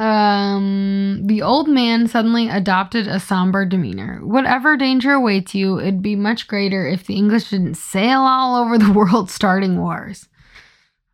Um, 0.00 1.20
the 1.26 1.42
old 1.42 1.68
man 1.68 2.08
suddenly 2.08 2.48
adopted 2.48 3.06
a 3.06 3.20
somber 3.20 3.66
demeanor. 3.66 4.20
Whatever 4.24 4.78
danger 4.78 5.12
awaits 5.12 5.54
you, 5.54 5.78
it'd 5.78 6.00
be 6.00 6.16
much 6.16 6.48
greater 6.48 6.86
if 6.86 7.04
the 7.04 7.16
English 7.16 7.50
didn't 7.50 7.74
sail 7.74 8.20
all 8.20 8.56
over 8.56 8.78
the 8.78 8.92
world 8.94 9.30
starting 9.30 9.78
wars. 9.78 10.26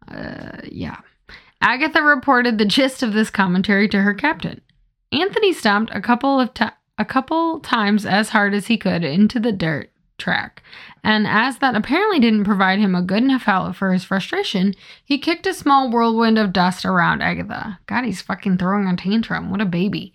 Uh, 0.06 0.58
yeah. 0.64 0.98
Agatha 1.60 2.00
reported 2.00 2.58
the 2.58 2.64
gist 2.64 3.02
of 3.02 3.12
this 3.12 3.28
commentary 3.28 3.88
to 3.88 4.02
her 4.02 4.14
captain. 4.14 4.60
Anthony 5.10 5.52
stomped 5.52 5.90
a 5.92 6.00
couple 6.00 6.38
of 6.38 6.54
times. 6.54 6.74
a 6.96 7.04
couple 7.04 7.58
times 7.60 8.06
as 8.06 8.28
hard 8.28 8.54
as 8.54 8.68
he 8.68 8.78
could 8.78 9.02
into 9.02 9.40
the 9.40 9.52
dirt 9.52 9.90
track. 10.18 10.62
And 11.02 11.26
as 11.26 11.58
that 11.58 11.74
apparently 11.74 12.18
didn't 12.18 12.44
provide 12.44 12.78
him 12.78 12.94
a 12.94 13.02
good 13.02 13.22
enough 13.22 13.48
outlet 13.48 13.76
for 13.76 13.92
his 13.92 14.04
frustration, 14.04 14.74
he 15.04 15.18
kicked 15.18 15.46
a 15.46 15.54
small 15.54 15.90
whirlwind 15.90 16.38
of 16.38 16.52
dust 16.52 16.84
around 16.84 17.22
Agatha. 17.22 17.78
God, 17.86 18.04
he's 18.04 18.22
fucking 18.22 18.58
throwing 18.58 18.86
a 18.86 18.96
tantrum. 18.96 19.50
What 19.50 19.60
a 19.60 19.66
baby. 19.66 20.12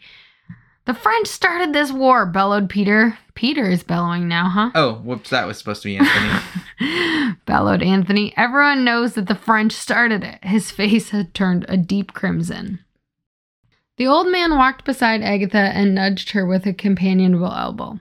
The 0.85 0.93
French 0.95 1.27
started 1.27 1.73
this 1.73 1.91
war, 1.91 2.25
bellowed 2.25 2.67
Peter. 2.67 3.17
Peter 3.35 3.69
is 3.69 3.83
bellowing 3.83 4.27
now, 4.27 4.49
huh? 4.49 4.71
Oh, 4.73 4.95
whoops, 4.95 5.29
that 5.29 5.45
was 5.45 5.57
supposed 5.59 5.83
to 5.83 5.89
be 5.89 5.97
Anthony. 5.97 7.35
bellowed 7.45 7.83
Anthony. 7.83 8.33
Everyone 8.35 8.83
knows 8.83 9.13
that 9.13 9.27
the 9.27 9.35
French 9.35 9.73
started 9.73 10.23
it. 10.23 10.43
His 10.43 10.71
face 10.71 11.11
had 11.11 11.33
turned 11.33 11.65
a 11.69 11.77
deep 11.77 12.13
crimson. 12.13 12.79
The 13.97 14.07
old 14.07 14.31
man 14.31 14.57
walked 14.57 14.83
beside 14.83 15.21
Agatha 15.21 15.57
and 15.57 15.93
nudged 15.93 16.31
her 16.31 16.45
with 16.45 16.65
a 16.65 16.73
companionable 16.73 17.53
elbow. 17.53 17.99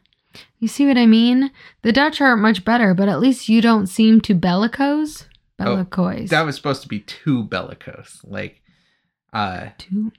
You 0.60 0.68
see 0.68 0.86
what 0.86 0.98
I 0.98 1.06
mean? 1.06 1.50
The 1.82 1.90
Dutch 1.92 2.20
aren't 2.20 2.42
much 2.42 2.64
better, 2.64 2.94
but 2.94 3.08
at 3.08 3.18
least 3.20 3.48
you 3.48 3.60
don't 3.60 3.86
seem 3.86 4.20
to 4.22 4.34
bellicose. 4.34 5.26
Bellicoise. 5.58 6.28
that 6.30 6.46
was 6.46 6.56
supposed 6.56 6.80
to 6.82 6.88
be 6.88 7.00
too 7.00 7.44
bellicose. 7.44 8.20
Like, 8.24 8.62
uh, 9.32 9.70
Two, 9.78 10.10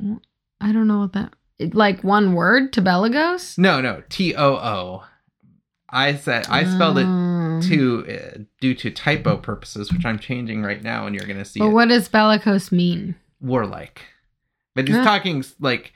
I 0.59 0.71
don't 0.71 0.87
know 0.87 0.99
what 0.99 1.13
that. 1.13 1.33
Like 1.73 2.03
one 2.03 2.33
word 2.33 2.73
to 2.73 2.81
bellicose. 2.81 3.57
no, 3.57 3.81
no, 3.81 4.03
T 4.09 4.35
O 4.35 4.53
O. 4.55 5.03
I 5.89 6.15
said 6.15 6.45
I 6.47 6.63
spelled 6.63 6.97
it 6.99 7.05
Um, 7.05 7.59
to 7.63 8.05
uh, 8.07 8.37
due 8.59 8.73
to 8.75 8.89
typo 8.91 9.37
purposes, 9.37 9.91
which 9.91 10.05
I'm 10.05 10.17
changing 10.19 10.63
right 10.63 10.81
now, 10.81 11.05
and 11.05 11.15
you're 11.15 11.27
gonna 11.27 11.43
see 11.45 11.59
But 11.59 11.67
it. 11.67 11.73
what 11.73 11.89
does 11.89 12.07
bellicose 12.07 12.71
mean? 12.71 13.15
warlike. 13.39 14.01
But 14.75 14.87
he's 14.87 14.97
talking 14.97 15.43
like 15.59 15.91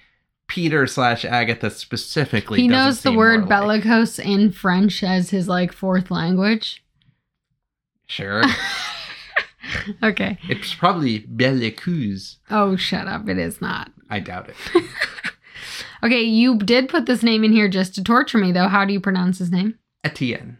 Peter 0.48 0.86
slash 0.88 1.26
Agatha 1.26 1.70
specifically. 1.72 2.62
he 2.62 2.68
knows 2.68 3.02
the 3.02 3.12
word 3.14 3.48
bellicose 3.50 4.20
in 4.20 4.52
French 4.52 5.04
as 5.04 5.30
his 5.32 5.48
like 5.48 5.72
fourth 5.74 6.12
language. 6.12 6.84
Sure, 8.08 8.44
okay. 10.04 10.38
it's 10.48 10.74
probably 10.76 11.20
bellicose. 11.20 12.38
Oh, 12.52 12.76
shut 12.76 13.08
up. 13.08 13.28
It 13.28 13.38
is 13.40 13.62
not. 13.62 13.92
I 14.10 14.20
doubt 14.20 14.50
it. 14.50 14.84
Okay, 16.04 16.22
you 16.22 16.60
did 16.60 16.88
put 16.90 17.08
this 17.08 17.24
name 17.24 17.44
in 17.44 17.52
here 17.52 17.68
just 17.68 17.96
to 17.96 18.04
torture 18.04 18.38
me, 18.38 18.52
though. 18.52 18.68
How 18.68 18.86
do 18.86 18.94
you 18.94 19.00
pronounce 19.00 19.40
his 19.40 19.50
name? 19.52 19.80
Etienne. 20.04 20.58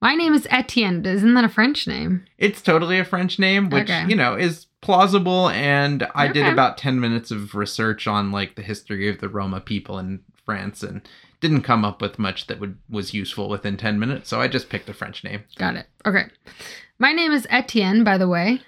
My 0.00 0.14
name 0.14 0.32
is 0.32 0.46
Etienne. 0.50 1.04
Isn't 1.04 1.34
that 1.34 1.44
a 1.44 1.48
French 1.50 1.86
name? 1.86 2.24
It's 2.38 2.62
totally 2.62 2.98
a 2.98 3.04
French 3.04 3.38
name, 3.38 3.68
which 3.68 3.90
Okay. 3.90 4.06
you 4.08 4.16
know 4.16 4.34
is 4.34 4.66
plausible. 4.82 5.48
And 5.48 6.06
I 6.14 6.28
did 6.28 6.46
about 6.46 6.76
ten 6.76 7.00
minutes 7.00 7.30
of 7.30 7.54
research 7.54 8.06
on 8.06 8.30
like 8.30 8.56
the 8.56 8.62
history 8.62 9.08
of 9.08 9.20
the 9.20 9.28
Roma 9.30 9.60
people 9.60 9.98
in 9.98 10.20
France, 10.44 10.82
and 10.82 11.00
didn't 11.40 11.62
come 11.62 11.84
up 11.84 12.02
with 12.02 12.18
much 12.18 12.46
that 12.48 12.60
would 12.60 12.76
was 12.90 13.14
useful 13.14 13.48
within 13.48 13.76
ten 13.78 13.98
minutes. 13.98 14.28
So 14.28 14.40
I 14.40 14.48
just 14.48 14.68
picked 14.68 14.88
a 14.88 14.94
French 14.94 15.24
name. 15.24 15.44
Got 15.56 15.76
it. 15.76 15.86
Okay. 16.04 16.24
My 16.98 17.12
name 17.12 17.32
is 17.32 17.46
Etienne, 17.50 18.04
by 18.04 18.18
the 18.18 18.28
way. 18.28 18.60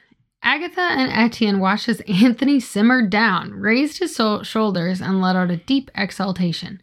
Agatha 0.43 0.81
and 0.83 1.11
Etienne 1.11 1.59
watched 1.59 1.89
as 1.89 2.01
Anthony 2.09 2.61
simmered 2.61 3.09
down, 3.11 3.53
raised 3.53 3.99
his 3.99 4.15
so- 4.15 4.43
shoulders, 4.43 5.01
and 5.01 5.21
let 5.21 5.37
out 5.37 5.51
a 5.51 5.57
deep 5.57 5.91
exultation 5.95 6.81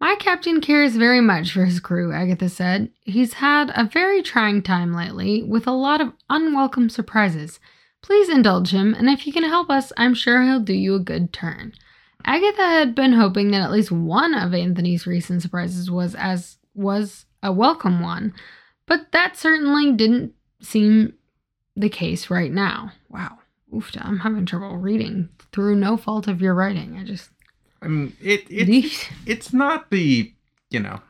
My 0.00 0.16
captain 0.18 0.60
cares 0.60 0.96
very 0.96 1.20
much 1.20 1.52
for 1.52 1.64
his 1.64 1.78
crew, 1.80 2.12
Agatha 2.12 2.48
said. 2.48 2.90
He's 3.02 3.34
had 3.34 3.70
a 3.76 3.84
very 3.84 4.22
trying 4.22 4.60
time 4.62 4.92
lately, 4.92 5.42
with 5.42 5.66
a 5.68 5.72
lot 5.72 6.00
of 6.00 6.12
unwelcome 6.28 6.88
surprises. 6.90 7.60
Please 8.04 8.28
indulge 8.28 8.68
him, 8.68 8.92
and 8.92 9.08
if 9.08 9.22
he 9.22 9.32
can 9.32 9.44
help 9.44 9.70
us, 9.70 9.90
I'm 9.96 10.12
sure 10.12 10.42
he'll 10.42 10.60
do 10.60 10.74
you 10.74 10.94
a 10.94 10.98
good 10.98 11.32
turn. 11.32 11.72
Agatha 12.22 12.62
had 12.62 12.94
been 12.94 13.14
hoping 13.14 13.50
that 13.50 13.62
at 13.62 13.72
least 13.72 13.90
one 13.90 14.34
of 14.34 14.52
Anthony's 14.52 15.06
recent 15.06 15.40
surprises 15.40 15.90
was 15.90 16.14
as 16.14 16.58
was 16.74 17.24
a 17.42 17.50
welcome 17.50 18.02
one, 18.02 18.34
but 18.84 19.10
that 19.12 19.38
certainly 19.38 19.90
didn't 19.92 20.34
seem 20.60 21.14
the 21.74 21.88
case 21.88 22.28
right 22.28 22.52
now. 22.52 22.92
Wow. 23.08 23.38
Oof, 23.74 23.90
I'm 23.98 24.18
having 24.18 24.44
trouble 24.44 24.76
reading 24.76 25.30
through 25.50 25.76
no 25.76 25.96
fault 25.96 26.28
of 26.28 26.42
your 26.42 26.52
writing. 26.52 26.98
I 26.98 27.04
just 27.04 27.30
I 27.80 27.88
mean, 27.88 28.14
it 28.20 28.44
it's 28.50 29.06
it's 29.24 29.52
not 29.54 29.90
the 29.90 30.30
you 30.68 30.80
know 30.80 31.00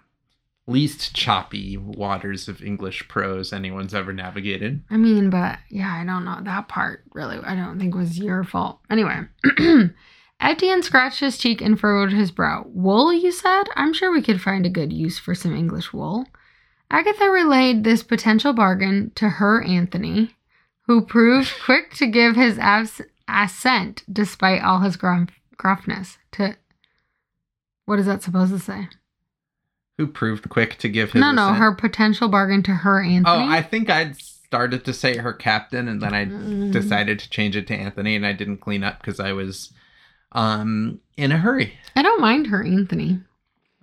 least 0.66 1.14
choppy 1.14 1.76
waters 1.76 2.48
of 2.48 2.62
English 2.62 3.06
prose 3.08 3.52
anyone's 3.52 3.94
ever 3.94 4.12
navigated. 4.12 4.82
I 4.90 4.96
mean, 4.96 5.30
but 5.30 5.58
yeah, 5.68 5.92
I 5.94 6.04
don't 6.04 6.24
know. 6.24 6.38
That 6.42 6.68
part 6.68 7.04
really, 7.12 7.38
I 7.38 7.54
don't 7.54 7.78
think 7.78 7.94
was 7.94 8.18
your 8.18 8.44
fault. 8.44 8.80
Anyway, 8.90 9.20
Etienne 10.40 10.82
scratched 10.82 11.20
his 11.20 11.38
cheek 11.38 11.60
and 11.60 11.78
furrowed 11.78 12.12
his 12.12 12.30
brow. 12.30 12.64
Wool, 12.68 13.12
you 13.12 13.30
said? 13.30 13.64
I'm 13.76 13.92
sure 13.92 14.12
we 14.12 14.22
could 14.22 14.40
find 14.40 14.64
a 14.66 14.70
good 14.70 14.92
use 14.92 15.18
for 15.18 15.34
some 15.34 15.54
English 15.54 15.92
wool. 15.92 16.26
Agatha 16.90 17.30
relayed 17.30 17.82
this 17.84 18.02
potential 18.02 18.52
bargain 18.52 19.10
to 19.16 19.28
her 19.28 19.62
Anthony, 19.62 20.34
who 20.86 21.04
proved 21.04 21.52
quick 21.64 21.94
to 21.94 22.06
give 22.06 22.36
his 22.36 22.58
abs- 22.58 23.00
assent 23.28 24.02
despite 24.10 24.62
all 24.62 24.80
his 24.80 24.96
gruff- 24.96 25.28
gruffness. 25.56 26.18
To 26.32 26.56
what 27.84 27.98
is 27.98 28.06
that 28.06 28.22
supposed 28.22 28.52
to 28.52 28.58
say? 28.58 28.88
Who 29.98 30.06
proved 30.08 30.48
quick 30.48 30.76
to 30.78 30.88
give 30.88 31.12
his 31.12 31.20
no, 31.20 31.30
no, 31.30 31.44
assent? 31.44 31.58
her 31.58 31.72
potential 31.74 32.28
bargain 32.28 32.62
to 32.64 32.72
her 32.72 33.00
Anthony. 33.02 33.44
Oh, 33.44 33.48
I 33.48 33.62
think 33.62 33.88
I'd 33.88 34.16
started 34.20 34.84
to 34.84 34.92
say 34.92 35.16
her 35.18 35.32
captain, 35.32 35.86
and 35.88 36.00
then 36.02 36.12
I 36.14 36.26
Mm. 36.26 36.72
decided 36.72 37.18
to 37.20 37.30
change 37.30 37.54
it 37.56 37.66
to 37.68 37.74
Anthony, 37.74 38.16
and 38.16 38.26
I 38.26 38.32
didn't 38.32 38.58
clean 38.58 38.82
up 38.82 39.00
because 39.00 39.20
I 39.20 39.32
was 39.32 39.72
um 40.32 40.98
in 41.16 41.30
a 41.30 41.38
hurry. 41.38 41.74
I 41.94 42.02
don't 42.02 42.20
mind 42.20 42.48
her 42.48 42.64
Anthony. 42.64 43.20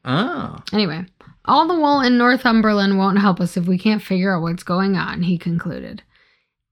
Oh, 0.03 0.57
Anyway, 0.73 1.05
all 1.45 1.67
the 1.67 1.75
wool 1.75 2.01
in 2.01 2.17
Northumberland 2.17 2.97
won't 2.97 3.19
help 3.19 3.39
us 3.39 3.55
if 3.55 3.65
we 3.67 3.77
can't 3.77 4.01
figure 4.01 4.35
out 4.35 4.41
what's 4.41 4.63
going 4.63 4.97
on, 4.97 5.23
he 5.23 5.37
concluded. 5.37 6.01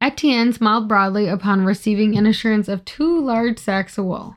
Etienne 0.02 0.52
smiled 0.52 0.88
broadly 0.90 1.28
upon 1.28 1.64
receiving 1.64 2.18
an 2.18 2.26
assurance 2.26 2.68
of 2.68 2.84
two 2.86 3.20
large 3.22 3.60
sacks 3.60 3.98
of 3.98 4.06
wool. 4.06 4.36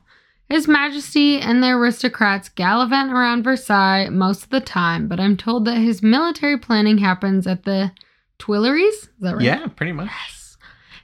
His 0.53 0.67
Majesty 0.67 1.39
and 1.39 1.63
the 1.63 1.69
aristocrats 1.69 2.47
gallivant 2.47 3.11
around 3.11 3.41
Versailles 3.41 4.09
most 4.09 4.43
of 4.43 4.49
the 4.51 4.59
time, 4.59 5.07
but 5.07 5.19
I'm 5.19 5.35
told 5.35 5.65
that 5.65 5.79
his 5.79 6.03
military 6.03 6.59
planning 6.59 6.99
happens 6.99 7.47
at 7.47 7.63
the 7.63 7.91
Tuileries? 8.37 8.93
Is 8.93 9.09
that 9.21 9.33
right? 9.33 9.45
yeah, 9.45 9.65
pretty 9.65 9.93
much. 9.93 10.11
Yes. 10.11 10.57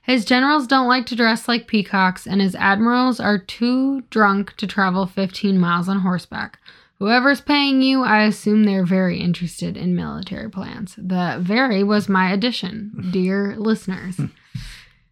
His 0.03 0.23
generals 0.23 0.67
don't 0.67 0.87
like 0.87 1.07
to 1.07 1.15
dress 1.15 1.47
like 1.47 1.65
peacocks, 1.65 2.27
and 2.27 2.41
his 2.41 2.53
admirals 2.53 3.19
are 3.19 3.39
too 3.39 4.01
drunk 4.11 4.55
to 4.57 4.67
travel 4.67 5.07
15 5.07 5.57
miles 5.57 5.89
on 5.89 6.01
horseback. 6.01 6.59
Whoever's 6.99 7.41
paying 7.41 7.81
you, 7.81 8.03
I 8.03 8.25
assume 8.25 8.65
they're 8.65 8.85
very 8.85 9.19
interested 9.19 9.75
in 9.75 9.95
military 9.95 10.51
plans. 10.51 10.93
The 10.95 11.39
very 11.41 11.81
was 11.81 12.07
my 12.07 12.31
addition, 12.31 13.09
dear 13.11 13.55
listeners. 13.57 14.19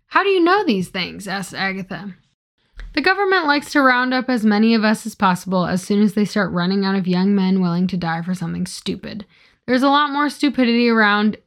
How 0.09 0.21
do 0.21 0.29
you 0.29 0.43
know 0.43 0.63
these 0.63 0.89
things? 0.89 1.27
asked 1.27 1.55
Agatha. 1.55 2.13
The 2.97 3.03
government 3.03 3.45
likes 3.45 3.71
to 3.73 3.81
round 3.83 4.11
up 4.11 4.27
as 4.27 4.43
many 4.43 4.73
of 4.73 4.83
us 4.83 5.05
as 5.05 5.13
possible 5.13 5.67
as 5.67 5.83
soon 5.83 6.01
as 6.01 6.15
they 6.15 6.25
start 6.25 6.51
running 6.51 6.83
out 6.83 6.95
of 6.95 7.07
young 7.07 7.35
men 7.35 7.61
willing 7.61 7.85
to 7.89 7.95
die 7.95 8.23
for 8.23 8.33
something 8.33 8.65
stupid. 8.65 9.23
There's 9.67 9.83
a 9.83 9.89
lot 9.89 10.09
more 10.09 10.31
stupidity 10.31 10.89
around 10.89 11.37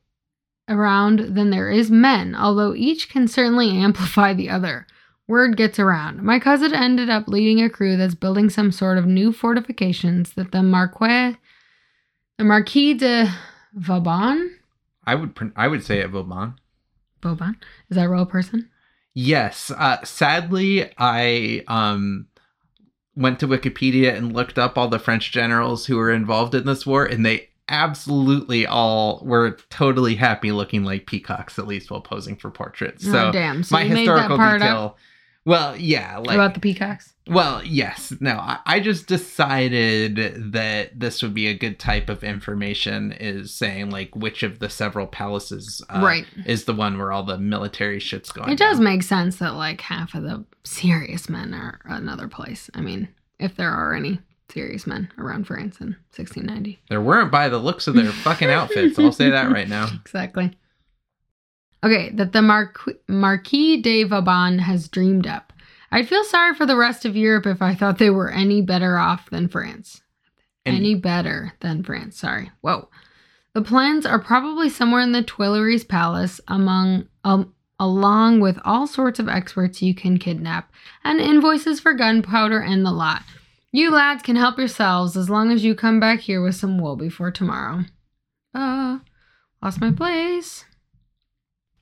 around 0.68 1.34
than 1.34 1.50
there 1.50 1.68
is 1.68 1.90
men, 1.90 2.36
although 2.36 2.72
each 2.76 3.08
can 3.08 3.26
certainly 3.26 3.68
amplify 3.76 4.32
the 4.32 4.48
other. 4.48 4.86
Word 5.26 5.56
gets 5.56 5.80
around. 5.80 6.22
My 6.22 6.38
cousin 6.38 6.72
ended 6.72 7.10
up 7.10 7.26
leading 7.26 7.60
a 7.60 7.68
crew 7.68 7.96
that's 7.96 8.14
building 8.14 8.48
some 8.48 8.70
sort 8.70 8.96
of 8.96 9.06
new 9.06 9.32
fortifications 9.32 10.34
that 10.34 10.52
the 10.52 10.62
Marquis, 10.62 11.36
the 12.38 12.44
Marquis 12.44 12.94
de 12.94 13.28
Vauban, 13.74 14.56
I 15.04 15.16
would 15.16 15.34
pr- 15.34 15.46
I 15.56 15.66
would 15.66 15.82
say 15.82 15.98
it 15.98 16.10
Vauban. 16.10 16.54
Vauban, 17.20 17.56
is 17.88 17.96
that 17.96 18.04
a 18.04 18.08
real 18.08 18.24
person? 18.24 18.70
Yes. 19.14 19.70
Uh, 19.70 20.02
sadly, 20.04 20.92
I 20.98 21.64
um 21.66 22.26
went 23.16 23.40
to 23.40 23.48
Wikipedia 23.48 24.14
and 24.16 24.32
looked 24.32 24.58
up 24.58 24.78
all 24.78 24.88
the 24.88 24.98
French 24.98 25.32
generals 25.32 25.86
who 25.86 25.96
were 25.96 26.12
involved 26.12 26.54
in 26.54 26.64
this 26.66 26.86
war, 26.86 27.04
and 27.04 27.24
they 27.26 27.48
absolutely 27.68 28.66
all 28.66 29.22
were 29.24 29.56
totally 29.70 30.16
happy 30.16 30.52
looking 30.52 30.84
like 30.84 31.06
peacocks, 31.06 31.58
at 31.58 31.66
least 31.66 31.90
while 31.90 32.00
posing 32.00 32.36
for 32.36 32.50
portraits. 32.50 33.04
So 33.04 33.28
oh, 33.28 33.32
damn. 33.32 33.62
So 33.62 33.76
my 33.76 33.82
you 33.82 33.94
made 33.94 34.08
that 34.08 34.12
historical 34.12 34.36
part 34.36 34.60
detail. 34.60 34.76
up 34.76 34.98
Well, 35.46 35.76
yeah, 35.76 36.18
like 36.18 36.34
about 36.34 36.54
the 36.54 36.60
peacocks. 36.60 37.14
well, 37.26 37.64
yes. 37.64 38.12
No, 38.20 38.32
I, 38.32 38.58
I 38.66 38.80
just 38.80 39.06
decided 39.06 40.52
that 40.52 41.00
this 41.00 41.22
would 41.22 41.32
be 41.32 41.46
a 41.46 41.54
good 41.54 41.78
type 41.78 42.10
of 42.10 42.22
information 42.22 43.12
is 43.12 43.54
saying 43.54 43.90
like 43.90 44.14
which 44.14 44.42
of 44.42 44.58
the 44.58 44.68
several 44.68 45.06
palaces 45.06 45.82
uh, 45.88 46.00
right. 46.02 46.26
is 46.44 46.64
the 46.64 46.74
one 46.74 46.98
where 46.98 47.10
all 47.10 47.22
the 47.22 47.38
military 47.38 48.00
shit's 48.00 48.32
going. 48.32 48.50
It 48.50 48.58
does 48.58 48.80
make 48.80 49.02
sense 49.02 49.36
that 49.36 49.54
like 49.54 49.80
half 49.80 50.14
of 50.14 50.24
the 50.24 50.44
serious 50.64 51.28
men 51.28 51.54
are 51.54 51.80
another 51.86 52.28
place. 52.28 52.68
I 52.74 52.82
mean, 52.82 53.08
if 53.38 53.56
there 53.56 53.70
are 53.70 53.94
any 53.94 54.20
serious 54.50 54.86
men 54.86 55.10
around 55.18 55.46
France 55.46 55.80
in 55.80 55.96
1690. 56.14 56.80
There 56.88 57.00
weren't 57.00 57.30
by 57.30 57.48
the 57.48 57.58
looks 57.58 57.86
of 57.86 57.94
their 57.94 58.12
fucking 58.12 58.50
outfits. 58.50 58.98
I'll 58.98 59.12
say 59.12 59.30
that 59.30 59.50
right 59.50 59.68
now. 59.68 59.88
Exactly. 60.00 60.52
Okay, 61.82 62.10
that 62.14 62.32
the 62.32 62.42
Marquis, 62.42 62.94
Marquis 63.08 63.80
de 63.80 64.04
Vauban 64.04 64.58
has 64.58 64.88
dreamed 64.88 65.26
up. 65.26 65.52
I'd 65.90 66.08
feel 66.08 66.24
sorry 66.24 66.54
for 66.54 66.66
the 66.66 66.76
rest 66.76 67.04
of 67.04 67.16
Europe 67.16 67.46
if 67.46 67.62
I 67.62 67.74
thought 67.74 67.98
they 67.98 68.10
were 68.10 68.30
any 68.30 68.60
better 68.60 68.98
off 68.98 69.30
than 69.30 69.48
France. 69.48 70.02
And- 70.64 70.76
any 70.76 70.94
better 70.94 71.54
than 71.60 71.82
France. 71.82 72.18
Sorry. 72.18 72.50
Whoa. 72.60 72.88
The 73.54 73.62
plans 73.62 74.06
are 74.06 74.20
probably 74.20 74.68
somewhere 74.68 75.00
in 75.00 75.12
the 75.12 75.22
Tuileries 75.22 75.84
Palace 75.84 76.40
among 76.46 77.08
um, 77.24 77.52
along 77.80 78.40
with 78.40 78.58
all 78.64 78.86
sorts 78.86 79.18
of 79.18 79.28
experts 79.28 79.82
you 79.82 79.94
can 79.94 80.18
kidnap 80.18 80.70
and 81.02 81.18
invoices 81.18 81.80
for 81.80 81.94
gunpowder 81.94 82.60
and 82.60 82.84
the 82.84 82.92
lot. 82.92 83.22
You 83.72 83.90
lads 83.90 84.22
can 84.22 84.36
help 84.36 84.58
yourselves 84.58 85.16
as 85.16 85.30
long 85.30 85.50
as 85.50 85.64
you 85.64 85.74
come 85.74 85.98
back 85.98 86.20
here 86.20 86.42
with 86.42 86.54
some 86.54 86.78
wool 86.78 86.96
before 86.96 87.30
tomorrow. 87.30 87.84
Uh, 88.54 88.98
lost 89.62 89.80
my 89.80 89.90
place. 89.90 90.64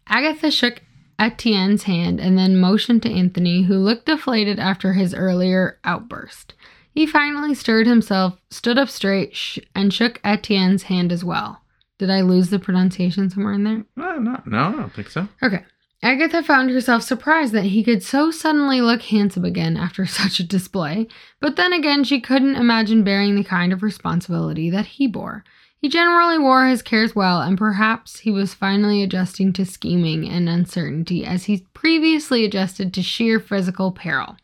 Agatha 0.09 0.51
shook 0.51 0.83
Etienne's 1.18 1.85
hand 1.85 2.21
and 2.21 2.38
then 2.38 2.57
motioned 2.59 3.03
to 3.03 3.11
Anthony, 3.12 3.64
who 3.64 3.75
looked 3.75 4.07
deflated 4.07 4.59
after 4.59 4.92
his 4.92 5.14
earlier 5.14 5.79
outburst. 5.85 6.55
He 6.92 7.07
finally 7.07 7.55
stirred 7.55 7.87
himself, 7.87 8.38
stood 8.51 8.79
up 8.79 8.88
straight, 8.88 9.35
sh- 9.37 9.59
and 9.75 9.92
shook 9.92 10.21
Etienne's 10.25 10.85
hand 10.85 11.12
as 11.12 11.25
well. 11.25 11.62
Did 11.99 12.11
I 12.11 12.21
lose 12.21 12.51
the 12.51 12.59
pronunciation 12.59 13.29
somewhere 13.31 13.55
in 13.55 13.64
there? 13.64 13.85
No, 13.97 14.18
no, 14.18 14.40
no, 14.47 14.59
I 14.59 14.73
don't 14.73 14.92
think 14.92 15.09
so. 15.09 15.29
Okay. 15.42 15.64
Agatha 16.01 16.44
found 16.44 16.71
herself 16.71 17.03
surprised 17.03 17.53
that 17.53 17.64
he 17.64 17.83
could 17.83 18.05
so 18.05 18.31
suddenly 18.31 18.81
look 18.81 19.03
handsome 19.03 19.44
again 19.44 19.77
after 19.77 20.07
such 20.07 20.38
a 20.38 20.44
display, 20.44 21.09
but 21.40 21.57
then 21.57 21.73
again, 21.73 22.05
she 22.05 22.21
couldn't 22.21 22.55
imagine 22.55 23.03
bearing 23.03 23.35
the 23.35 23.42
kind 23.44 23.73
of 23.73 23.83
responsibility 23.83 24.71
that 24.71 24.87
he 24.87 25.09
bore. 25.09 25.42
He 25.81 25.88
generally 25.88 26.38
wore 26.38 26.67
his 26.67 26.83
cares 26.83 27.14
well, 27.14 27.41
and 27.41 27.57
perhaps 27.57 28.21
he 28.21 28.31
was 28.31 28.53
finally 28.53 29.03
adjusting 29.03 29.53
to 29.55 29.64
scheming 29.64 30.29
and 30.29 30.49
uncertainty 30.49 31.25
as 31.25 31.45
he 31.45 31.67
previously 31.73 32.45
adjusted 32.45 32.93
to 32.95 33.03
sheer 33.03 33.38
physical 33.38 33.93
peril. 33.93 34.37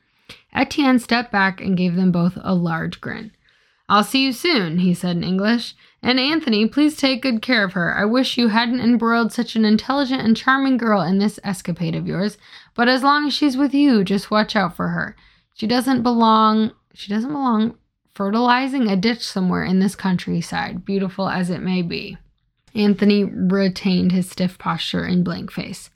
Etienne 0.53 1.01
stepped 1.01 1.33
back 1.33 1.61
and 1.61 1.77
gave 1.77 1.97
them 1.97 2.13
both 2.13 2.39
a 2.41 2.55
large 2.55 3.01
grin. 3.01 3.33
I'll 3.89 4.05
see 4.05 4.25
you 4.25 4.33
soon, 4.33 4.79
he 4.79 4.95
said 4.95 5.17
in 5.17 5.25
English. 5.25 5.75
And 6.03 6.21
Anthony, 6.21 6.69
please 6.69 6.97
take 6.97 7.23
good 7.23 7.43
care 7.43 7.65
of 7.65 7.73
her. 7.73 7.97
I 7.97 8.05
wish 8.05 8.39
you 8.39 8.49
hadn't 8.49 8.81
embroiled 8.81 9.33
such 9.33 9.57
an 9.57 9.65
intelligent 9.65 10.23
and 10.23 10.37
charming 10.37 10.77
girl 10.77 11.03
in 11.03 11.19
this 11.19 11.41
escapade 11.43 11.95
of 11.95 12.07
yours, 12.07 12.39
but 12.75 12.89
as 12.89 13.03
long 13.03 13.27
as 13.27 13.35
she's 13.35 13.57
with 13.57 13.75
you, 13.75 14.05
just 14.05 14.31
watch 14.31 14.55
out 14.55 14.77
for 14.77 14.89
her. 14.89 15.17
She 15.55 15.67
doesn't 15.67 16.03
belong 16.03 16.73
she 16.95 17.13
doesn't 17.13 17.33
belong 17.33 17.77
fertilizing 18.15 18.89
a 18.89 18.97
ditch 18.97 19.23
somewhere 19.23 19.65
in 19.65 19.81
this 19.81 19.97
countryside, 19.97 20.85
beautiful 20.85 21.29
as 21.29 21.51
it 21.51 21.61
may 21.61 21.83
be. 21.83 22.17
Anthony 22.75 23.25
retained 23.25 24.13
his 24.13 24.29
stiff 24.29 24.59
posture 24.59 25.05
and 25.05 25.25
blank 25.25 25.51
face. 25.53 25.91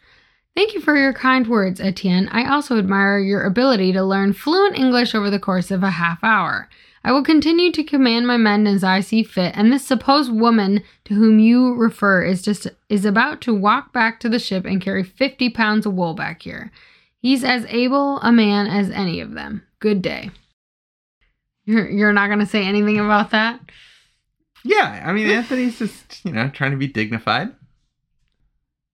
Thank 0.54 0.74
you 0.74 0.80
for 0.80 0.96
your 0.96 1.12
kind 1.12 1.46
words, 1.46 1.80
Etienne. 1.80 2.28
I 2.32 2.50
also 2.50 2.78
admire 2.78 3.18
your 3.18 3.44
ability 3.44 3.92
to 3.92 4.02
learn 4.02 4.32
fluent 4.32 4.76
English 4.76 5.14
over 5.14 5.30
the 5.30 5.38
course 5.38 5.70
of 5.70 5.82
a 5.82 5.90
half 5.90 6.24
hour. 6.24 6.68
I 7.04 7.12
will 7.12 7.22
continue 7.22 7.70
to 7.72 7.84
command 7.84 8.26
my 8.26 8.36
men 8.36 8.66
as 8.66 8.82
I 8.82 9.00
see 9.00 9.22
fit, 9.22 9.56
and 9.56 9.72
this 9.72 9.86
supposed 9.86 10.32
woman 10.32 10.82
to 11.04 11.14
whom 11.14 11.38
you 11.38 11.74
refer 11.74 12.24
is 12.24 12.42
just 12.42 12.66
is 12.88 13.04
about 13.04 13.40
to 13.42 13.54
walk 13.54 13.92
back 13.92 14.18
to 14.20 14.28
the 14.28 14.40
ship 14.40 14.64
and 14.64 14.82
carry 14.82 15.04
fifty 15.04 15.48
pounds 15.48 15.86
of 15.86 15.94
wool 15.94 16.14
back 16.14 16.42
here. 16.42 16.72
He's 17.20 17.44
as 17.44 17.64
able 17.66 18.18
a 18.20 18.32
man 18.32 18.66
as 18.66 18.90
any 18.90 19.20
of 19.20 19.34
them. 19.34 19.62
Good 19.78 20.02
day. 20.02 20.30
You're 21.68 21.90
you're 21.90 22.12
not 22.14 22.30
gonna 22.30 22.46
say 22.46 22.64
anything 22.64 22.98
about 22.98 23.30
that? 23.32 23.60
Yeah, 24.64 25.04
I 25.04 25.12
mean, 25.12 25.28
Anthony's 25.28 25.78
just, 25.78 26.24
you 26.24 26.32
know, 26.32 26.48
trying 26.48 26.70
to 26.70 26.78
be 26.78 26.86
dignified. 26.86 27.50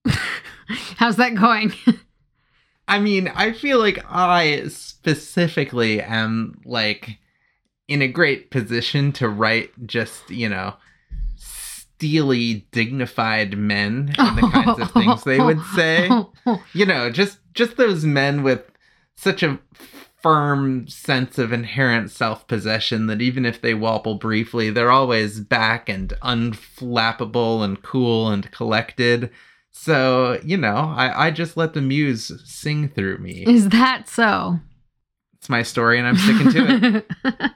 How's 0.97 1.15
that 1.15 1.35
going? 1.35 1.71
I 2.89 2.99
mean, 2.99 3.29
I 3.29 3.53
feel 3.53 3.79
like 3.79 4.03
I 4.09 4.67
specifically 4.67 6.01
am 6.01 6.59
like 6.65 7.17
in 7.87 8.01
a 8.01 8.09
great 8.09 8.51
position 8.51 9.13
to 9.13 9.29
write 9.29 9.71
just, 9.87 10.29
you 10.29 10.49
know, 10.49 10.73
steely, 11.37 12.67
dignified 12.73 13.57
men 13.57 14.13
and 14.17 14.37
the 14.37 14.49
kinds 14.49 14.79
of 14.81 14.91
things 14.91 15.23
they 15.23 15.39
would 15.39 15.61
say. 15.75 16.09
You 16.73 16.85
know, 16.85 17.09
just 17.09 17.39
just 17.53 17.77
those 17.77 18.05
men 18.05 18.43
with 18.43 18.69
such 19.15 19.41
a 19.41 19.59
firm 20.25 20.87
sense 20.87 21.37
of 21.37 21.53
inherent 21.53 22.09
self-possession 22.09 23.05
that 23.05 23.21
even 23.21 23.45
if 23.45 23.61
they 23.61 23.75
wobble 23.75 24.15
briefly, 24.15 24.71
they're 24.71 24.89
always 24.89 25.39
back 25.39 25.87
and 25.87 26.13
unflappable 26.23 27.63
and 27.63 27.83
cool 27.83 28.29
and 28.29 28.49
collected. 28.49 29.29
So, 29.69 30.41
you 30.43 30.57
know, 30.57 30.95
I, 30.97 31.27
I 31.27 31.31
just 31.31 31.55
let 31.55 31.75
the 31.75 31.81
muse 31.81 32.31
sing 32.43 32.89
through 32.89 33.19
me. 33.19 33.43
Is 33.45 33.69
that 33.69 34.09
so? 34.09 34.59
It's 35.37 35.47
my 35.47 35.61
story 35.61 35.99
and 35.99 36.07
I'm 36.07 36.17
sticking 36.17 36.51
to 36.53 37.05
it. 37.23 37.51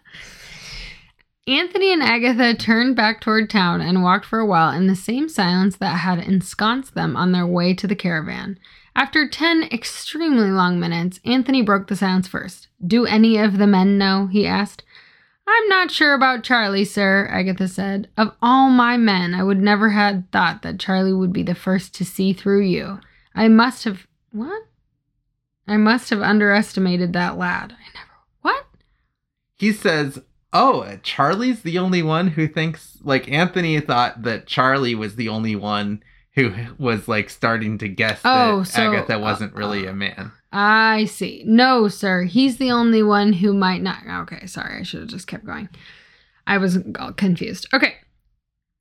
Anthony 1.47 1.91
and 1.91 2.03
Agatha 2.03 2.53
turned 2.53 2.95
back 2.95 3.19
toward 3.19 3.49
town 3.49 3.81
and 3.81 4.03
walked 4.03 4.27
for 4.27 4.37
a 4.37 4.45
while 4.45 4.71
in 4.77 4.85
the 4.85 4.95
same 4.95 5.27
silence 5.27 5.77
that 5.77 5.97
had 6.01 6.19
ensconced 6.19 6.93
them 6.93 7.17
on 7.17 7.31
their 7.31 7.47
way 7.47 7.73
to 7.73 7.87
the 7.87 7.95
caravan. 7.95 8.59
After 8.99 9.29
ten 9.29 9.63
extremely 9.71 10.51
long 10.51 10.77
minutes, 10.77 11.21
Anthony 11.23 11.61
broke 11.61 11.87
the 11.87 11.95
silence 11.95 12.27
first. 12.27 12.67
Do 12.85 13.05
any 13.05 13.37
of 13.37 13.57
the 13.57 13.65
men 13.65 13.97
know? 13.97 14.27
he 14.27 14.45
asked. 14.45 14.83
I'm 15.47 15.69
not 15.69 15.89
sure 15.89 16.13
about 16.13 16.43
Charlie, 16.43 16.83
sir, 16.83 17.25
Agatha 17.31 17.69
said. 17.69 18.09
Of 18.17 18.33
all 18.41 18.69
my 18.69 18.97
men, 18.97 19.33
I 19.33 19.41
would 19.41 19.61
never 19.61 19.91
have 19.91 20.25
thought 20.33 20.63
that 20.63 20.81
Charlie 20.81 21.13
would 21.13 21.31
be 21.31 21.43
the 21.43 21.55
first 21.55 21.95
to 21.95 22.03
see 22.03 22.33
through 22.33 22.63
you. 22.63 22.99
I 23.33 23.47
must 23.47 23.85
have. 23.85 24.05
What? 24.33 24.63
I 25.65 25.77
must 25.77 26.09
have 26.09 26.21
underestimated 26.21 27.13
that 27.13 27.37
lad. 27.37 27.71
I 27.71 27.87
never. 27.93 28.11
What? 28.41 28.65
He 29.55 29.71
says, 29.71 30.19
Oh, 30.51 30.97
Charlie's 31.03 31.61
the 31.61 31.79
only 31.79 32.03
one 32.03 32.27
who 32.27 32.49
thinks, 32.49 32.97
like, 33.01 33.31
Anthony 33.31 33.79
thought 33.79 34.23
that 34.23 34.45
Charlie 34.45 34.93
was 34.93 35.15
the 35.15 35.29
only 35.29 35.55
one 35.55 36.03
who 36.47 36.73
was, 36.83 37.07
like, 37.07 37.29
starting 37.29 37.77
to 37.79 37.87
guess 37.87 38.21
Oh, 38.23 38.59
that 38.61 38.67
so- 38.67 38.81
Agatha 38.93 39.19
wasn't 39.19 39.53
uh, 39.53 39.57
really 39.57 39.87
uh, 39.87 39.91
a 39.91 39.93
man. 39.93 40.31
I 40.51 41.05
see. 41.05 41.43
No, 41.45 41.87
sir. 41.87 42.23
He's 42.23 42.57
the 42.57 42.71
only 42.71 43.03
one 43.03 43.33
who 43.33 43.53
might 43.53 43.81
not. 43.83 43.99
Okay, 44.23 44.45
sorry. 44.47 44.79
I 44.79 44.83
should 44.83 45.01
have 45.01 45.09
just 45.09 45.27
kept 45.27 45.45
going. 45.45 45.69
I 46.47 46.57
was 46.57 46.79
all 46.99 47.13
confused. 47.13 47.67
Okay. 47.73 47.95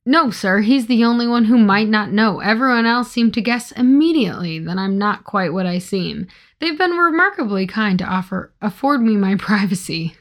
No, 0.05 0.31
sir. 0.31 0.61
He's 0.61 0.87
the 0.87 1.03
only 1.03 1.27
one 1.27 1.45
who 1.45 1.57
might 1.59 1.87
not 1.87 2.11
know. 2.11 2.39
Everyone 2.39 2.87
else 2.87 3.11
seemed 3.11 3.35
to 3.35 3.41
guess 3.41 3.71
immediately 3.73 4.57
that 4.57 4.77
I'm 4.79 4.97
not 4.97 5.23
quite 5.25 5.53
what 5.53 5.67
I 5.67 5.77
seem. 5.77 6.25
They've 6.59 6.77
been 6.77 6.91
remarkably 6.97 7.67
kind 7.67 7.99
to 7.99 8.05
offer 8.05 8.51
afford 8.61 9.01
me 9.01 9.15
my 9.15 9.35
privacy. 9.37 10.15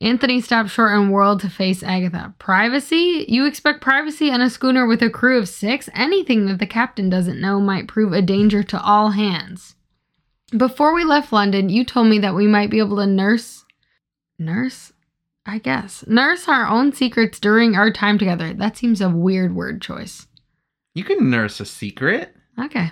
Anthony 0.00 0.40
stopped 0.42 0.70
short 0.70 0.92
and 0.92 1.10
whirled 1.10 1.40
to 1.40 1.48
face 1.48 1.82
Agatha. 1.82 2.34
Privacy? 2.38 3.24
You 3.28 3.46
expect 3.46 3.80
privacy 3.80 4.30
on 4.30 4.42
a 4.42 4.50
schooner 4.50 4.86
with 4.86 5.02
a 5.02 5.08
crew 5.08 5.38
of 5.38 5.48
six? 5.48 5.88
Anything 5.94 6.46
that 6.46 6.58
the 6.58 6.66
captain 6.66 7.08
doesn't 7.08 7.40
know 7.40 7.60
might 7.60 7.88
prove 7.88 8.12
a 8.12 8.20
danger 8.20 8.62
to 8.62 8.82
all 8.82 9.10
hands. 9.10 9.74
Before 10.56 10.94
we 10.94 11.02
left 11.02 11.32
London, 11.32 11.70
you 11.70 11.84
told 11.84 12.08
me 12.08 12.18
that 12.18 12.34
we 12.34 12.46
might 12.46 12.70
be 12.70 12.78
able 12.78 12.98
to 12.98 13.06
nurse. 13.06 13.64
Nurse? 14.38 14.92
I 15.46 15.58
guess. 15.58 16.04
Nurse 16.06 16.48
our 16.48 16.66
own 16.66 16.92
secrets 16.92 17.40
during 17.40 17.74
our 17.74 17.90
time 17.90 18.18
together. 18.18 18.52
That 18.52 18.76
seems 18.76 19.00
a 19.00 19.08
weird 19.08 19.54
word 19.54 19.80
choice. 19.80 20.26
You 20.94 21.04
can 21.04 21.30
nurse 21.30 21.58
a 21.60 21.64
secret. 21.64 22.34
Okay. 22.60 22.90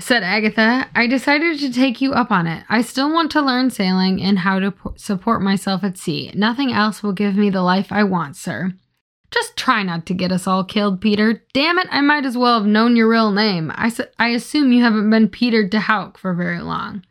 Said 0.00 0.22
Agatha, 0.22 0.88
I 0.94 1.06
decided 1.06 1.58
to 1.58 1.72
take 1.72 2.00
you 2.00 2.12
up 2.14 2.30
on 2.30 2.46
it. 2.46 2.64
I 2.68 2.80
still 2.80 3.12
want 3.12 3.30
to 3.32 3.42
learn 3.42 3.70
sailing 3.70 4.22
and 4.22 4.38
how 4.38 4.58
to 4.58 4.72
support 4.96 5.42
myself 5.42 5.84
at 5.84 5.98
sea. 5.98 6.32
Nothing 6.34 6.72
else 6.72 7.02
will 7.02 7.12
give 7.12 7.36
me 7.36 7.50
the 7.50 7.62
life 7.62 7.92
I 7.92 8.04
want, 8.04 8.36
sir. 8.36 8.72
Just 9.30 9.56
try 9.56 9.82
not 9.82 10.06
to 10.06 10.14
get 10.14 10.32
us 10.32 10.46
all 10.46 10.64
killed, 10.64 11.00
Peter. 11.00 11.44
Damn 11.52 11.78
it, 11.78 11.86
I 11.90 12.00
might 12.00 12.24
as 12.24 12.36
well 12.36 12.58
have 12.58 12.66
known 12.66 12.96
your 12.96 13.08
real 13.08 13.30
name. 13.30 13.70
I, 13.74 13.90
su- 13.90 14.06
I 14.18 14.28
assume 14.28 14.72
you 14.72 14.82
haven't 14.82 15.10
been 15.10 15.28
Peter 15.28 15.68
de 15.68 15.78
Houck 15.78 16.18
for 16.18 16.34
very 16.34 16.60
long. 16.60 17.04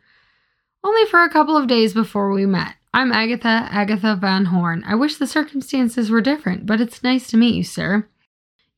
Only 0.82 1.06
for 1.06 1.22
a 1.22 1.30
couple 1.30 1.56
of 1.56 1.68
days 1.68 1.94
before 1.94 2.32
we 2.32 2.44
met. 2.44 2.74
I'm 2.92 3.12
Agatha, 3.12 3.68
Agatha 3.70 4.16
Van 4.20 4.46
Horn. 4.46 4.82
I 4.84 4.96
wish 4.96 5.16
the 5.16 5.28
circumstances 5.28 6.10
were 6.10 6.20
different, 6.20 6.66
but 6.66 6.80
it's 6.80 7.04
nice 7.04 7.28
to 7.28 7.36
meet 7.36 7.54
you, 7.54 7.62
sir. 7.62 8.08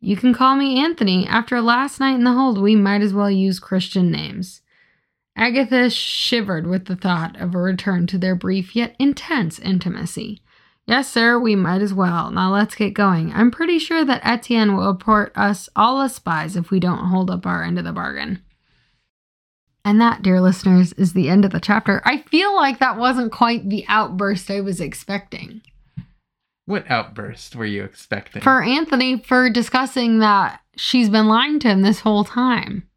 You 0.04 0.16
can 0.16 0.34
call 0.34 0.56
me 0.56 0.80
Anthony. 0.80 1.28
After 1.28 1.60
last 1.60 2.00
night 2.00 2.16
in 2.16 2.24
the 2.24 2.32
hold, 2.32 2.60
we 2.60 2.74
might 2.74 3.02
as 3.02 3.14
well 3.14 3.30
use 3.30 3.60
Christian 3.60 4.10
names. 4.10 4.60
Agatha 5.36 5.88
shivered 5.90 6.66
with 6.66 6.86
the 6.86 6.96
thought 6.96 7.40
of 7.40 7.54
a 7.54 7.58
return 7.58 8.08
to 8.08 8.18
their 8.18 8.34
brief 8.34 8.74
yet 8.74 8.96
intense 8.98 9.60
intimacy. 9.60 10.42
Yes, 10.88 11.08
sir, 11.08 11.38
we 11.38 11.54
might 11.54 11.82
as 11.82 11.94
well. 11.94 12.32
Now 12.32 12.52
let's 12.52 12.74
get 12.74 12.94
going. 12.94 13.32
I'm 13.32 13.52
pretty 13.52 13.78
sure 13.78 14.04
that 14.04 14.26
Etienne 14.26 14.76
will 14.76 14.88
report 14.88 15.32
us 15.36 15.68
all 15.76 16.00
as 16.00 16.16
spies 16.16 16.56
if 16.56 16.72
we 16.72 16.80
don't 16.80 17.06
hold 17.06 17.30
up 17.30 17.46
our 17.46 17.62
end 17.62 17.78
of 17.78 17.84
the 17.84 17.92
bargain. 17.92 18.42
And 19.84 20.00
that, 20.00 20.22
dear 20.22 20.40
listeners, 20.40 20.92
is 20.94 21.12
the 21.12 21.28
end 21.28 21.44
of 21.44 21.52
the 21.52 21.60
chapter. 21.60 22.02
I 22.04 22.18
feel 22.22 22.56
like 22.56 22.80
that 22.80 22.98
wasn't 22.98 23.30
quite 23.30 23.68
the 23.68 23.84
outburst 23.86 24.50
I 24.50 24.60
was 24.60 24.80
expecting. 24.80 25.62
What 26.66 26.90
outburst 26.90 27.56
were 27.56 27.64
you 27.66 27.82
expecting? 27.84 28.42
For 28.42 28.62
Anthony, 28.62 29.18
for 29.18 29.50
discussing 29.50 30.20
that 30.20 30.60
she's 30.76 31.08
been 31.10 31.26
lying 31.26 31.58
to 31.60 31.68
him 31.68 31.82
this 31.82 32.00
whole 32.00 32.24
time. 32.24 32.88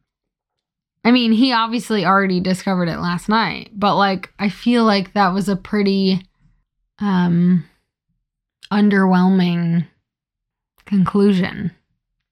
I 1.04 1.12
mean, 1.12 1.32
he 1.34 1.52
obviously 1.52 2.06
already 2.06 2.40
discovered 2.40 2.90
it 2.90 3.00
last 3.00 3.30
night, 3.30 3.72
but 3.74 3.96
like, 3.96 4.32
I 4.40 4.50
feel 4.50 4.84
like 4.86 5.14
that 5.14 5.34
was 5.34 5.48
a 5.50 5.56
pretty, 5.56 6.22
um, 7.00 7.64
underwhelming 8.72 9.88
conclusion 10.86 11.72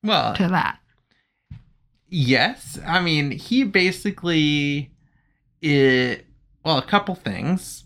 Well, 0.04 0.36
to 0.36 0.48
that. 0.48 0.80
yes. 2.10 2.80
I 2.86 3.00
mean, 3.02 3.32
he 3.32 3.64
basically 3.64 4.92
it 5.62 6.26
well, 6.66 6.78
a 6.78 6.82
couple 6.86 7.16
things. 7.16 7.84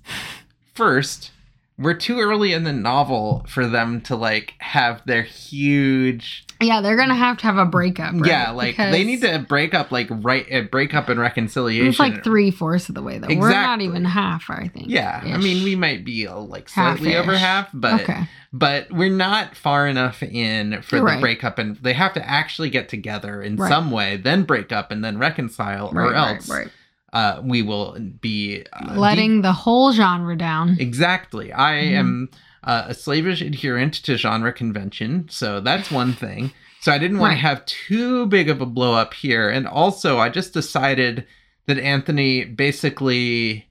First, 0.73 1.31
we're 1.79 1.93
too 1.93 2.19
early 2.19 2.53
in 2.53 2.63
the 2.63 2.73
novel 2.73 3.45
for 3.47 3.67
them 3.67 4.01
to 4.01 4.15
like 4.15 4.55
have 4.59 5.01
their 5.05 5.21
huge 5.21 6.43
Yeah, 6.59 6.81
they're 6.81 6.97
gonna 6.97 7.15
have 7.15 7.37
to 7.37 7.43
have 7.43 7.57
a 7.57 7.65
breakup. 7.65 8.13
Right? 8.13 8.25
yeah 8.25 8.51
like 8.51 8.77
they 8.77 9.03
need 9.03 9.21
to 9.21 9.39
break 9.47 9.73
up 9.73 9.91
like 9.91 10.07
right 10.09 10.45
uh, 10.51 10.61
break 10.63 10.93
up 10.93 11.09
and 11.09 11.19
reconciliation 11.19 11.87
It's 11.89 11.99
like 11.99 12.23
three 12.23 12.51
fourths 12.51 12.89
of 12.89 12.95
the 12.95 13.01
way 13.03 13.17
though. 13.19 13.27
exactly. 13.27 13.37
We're 13.39 13.51
not 13.51 13.81
even 13.81 14.05
half, 14.05 14.49
I 14.49 14.67
think. 14.69 14.87
yeah 14.89 15.21
i 15.23 15.37
mean 15.37 15.63
we 15.63 15.75
might 15.75 16.03
be 16.05 16.27
uh, 16.27 16.37
like 16.39 16.69
slightly 16.69 17.11
Half-ish. 17.11 17.27
over 17.29 17.37
half 17.37 17.69
but 17.73 18.01
okay. 18.01 18.27
but 18.51 18.91
we're 18.91 19.09
not 19.15 19.55
far 19.55 19.87
enough 19.87 20.23
in 20.23 20.81
for 20.81 21.01
Right. 21.01 21.15
the 21.15 21.21
breakup 21.21 21.59
and 21.59 21.75
they 21.77 21.93
have 21.93 22.13
to 22.13 22.27
actually 22.27 22.69
get 22.69 22.89
together 22.89 23.41
in 23.41 23.55
Right. 23.55 23.69
some 23.69 23.91
way 23.91 24.17
then 24.17 24.43
break 24.43 24.71
up 24.71 24.89
and 24.91 25.03
then 25.05 25.17
reconcile 25.19 25.91
Right, 25.91 26.07
or 26.07 26.11
right, 26.13 26.35
else 26.35 26.49
right. 26.49 26.69
Uh 27.13 27.41
we 27.43 27.61
will 27.61 27.97
be 28.21 28.65
uh, 28.73 28.93
letting 28.95 29.41
the 29.41 29.53
whole 29.53 29.91
genre 29.91 30.35
down. 30.37 30.75
Exactly. 30.79 31.51
I 31.53 31.73
Mhm. 31.73 31.93
am 31.99 32.29
uh, 32.63 32.85
a 32.87 32.93
slavish 32.93 33.41
adherent 33.41 33.93
to 33.93 34.17
genre 34.17 34.51
convention, 34.51 35.27
so 35.29 35.61
that's 35.61 35.89
one 35.89 36.11
thing. 36.13 36.51
So 36.81 36.91
I 36.91 36.97
didn't 36.97 37.19
want 37.19 37.31
Right. 37.31 37.35
to 37.35 37.41
have 37.47 37.65
too 37.65 38.25
big 38.25 38.49
of 38.49 38.59
a 38.61 38.65
blow 38.65 38.93
up 38.93 39.13
here, 39.13 39.49
and 39.49 39.65
also 39.67 40.19
I 40.19 40.27
just 40.29 40.53
decided 40.53 41.25
that 41.67 41.77
Anthony 41.79 42.43
basically 42.45 43.67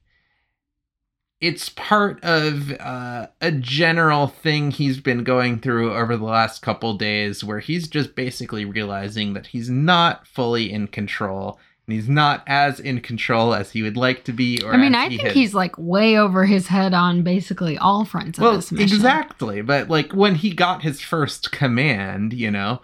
it's 1.40 1.68
part 1.68 2.22
of 2.24 2.72
uh, 2.80 3.26
a 3.42 3.52
general 3.52 4.26
thing 4.26 4.70
he's 4.70 4.98
been 5.00 5.22
going 5.22 5.58
through 5.58 5.92
over 5.92 6.16
the 6.16 6.24
last 6.24 6.62
couple 6.62 6.94
days 6.96 7.44
where 7.44 7.60
he's 7.60 7.88
just 7.88 8.14
basically 8.14 8.64
realizing 8.64 9.34
that 9.34 9.48
he's 9.48 9.68
not 9.68 10.26
fully 10.26 10.72
in 10.72 10.86
control 10.86 11.58
and 11.86 11.94
he's 11.94 12.08
not 12.08 12.42
as 12.46 12.80
in 12.80 13.00
control 13.00 13.54
as 13.54 13.70
he 13.70 13.82
would 13.82 13.96
like 13.96 14.24
to 14.24 14.32
be 14.32 14.60
or 14.64 14.74
I 14.74 14.76
mean, 14.76 14.94
I 14.94 15.08
he 15.08 15.16
think 15.16 15.28
had- 15.28 15.36
he's 15.36 15.54
like 15.54 15.76
way 15.78 16.18
over 16.18 16.44
his 16.44 16.66
head 16.68 16.94
on 16.94 17.22
basically 17.22 17.78
all 17.78 18.04
fronts 18.04 18.38
of 18.38 18.42
well, 18.42 18.56
this 18.56 18.72
mission. 18.72 18.96
exactly. 18.96 19.62
But 19.62 19.88
like 19.88 20.12
when 20.12 20.34
he 20.34 20.52
got 20.52 20.82
his 20.82 21.00
first 21.00 21.52
command, 21.52 22.32
you 22.32 22.50
know, 22.50 22.80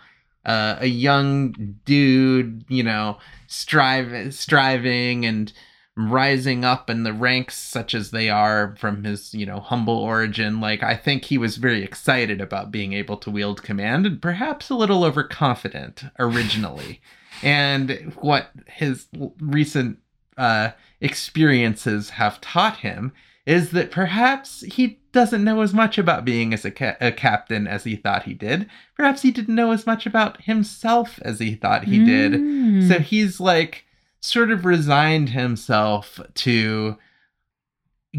uh, 0.46 0.76
a 0.80 0.86
young 0.86 1.78
dude, 1.84 2.64
you 2.68 2.82
know, 2.82 3.18
strive, 3.46 4.32
striving 4.34 5.24
and 5.24 5.52
rising 5.94 6.64
up 6.64 6.88
in 6.88 7.02
the 7.02 7.12
ranks 7.12 7.56
such 7.58 7.94
as 7.94 8.12
they 8.12 8.30
are 8.30 8.74
from 8.78 9.04
his, 9.04 9.34
you 9.34 9.44
know, 9.44 9.60
humble 9.60 9.98
origin. 9.98 10.60
Like 10.60 10.82
I 10.82 10.96
think 10.96 11.24
he 11.24 11.36
was 11.38 11.56
very 11.58 11.82
excited 11.84 12.40
about 12.40 12.70
being 12.70 12.92
able 12.92 13.16
to 13.18 13.30
wield 13.30 13.62
command 13.62 14.06
and 14.06 14.22
perhaps 14.22 14.70
a 14.70 14.74
little 14.74 15.04
overconfident 15.04 16.04
originally. 16.18 17.00
and 17.42 18.12
what 18.20 18.50
his 18.66 19.06
recent 19.40 19.98
uh, 20.36 20.70
experiences 21.00 22.10
have 22.10 22.40
taught 22.40 22.78
him 22.78 23.12
is 23.44 23.70
that 23.72 23.90
perhaps 23.90 24.60
he 24.62 25.00
doesn't 25.12 25.44
know 25.44 25.60
as 25.60 25.74
much 25.74 25.98
about 25.98 26.24
being 26.24 26.54
as 26.54 26.64
a, 26.64 26.70
ca- 26.70 26.96
a 27.00 27.12
captain 27.12 27.66
as 27.66 27.84
he 27.84 27.96
thought 27.96 28.22
he 28.22 28.34
did. 28.34 28.68
Perhaps 28.96 29.22
he 29.22 29.30
didn't 29.30 29.54
know 29.54 29.72
as 29.72 29.86
much 29.86 30.06
about 30.06 30.42
himself 30.42 31.18
as 31.22 31.38
he 31.38 31.54
thought 31.54 31.84
he 31.84 32.04
did. 32.04 32.32
Mm. 32.32 32.88
So 32.88 33.00
he's 33.00 33.40
like 33.40 33.84
sort 34.20 34.50
of 34.50 34.64
resigned 34.64 35.30
himself 35.30 36.20
to 36.34 36.96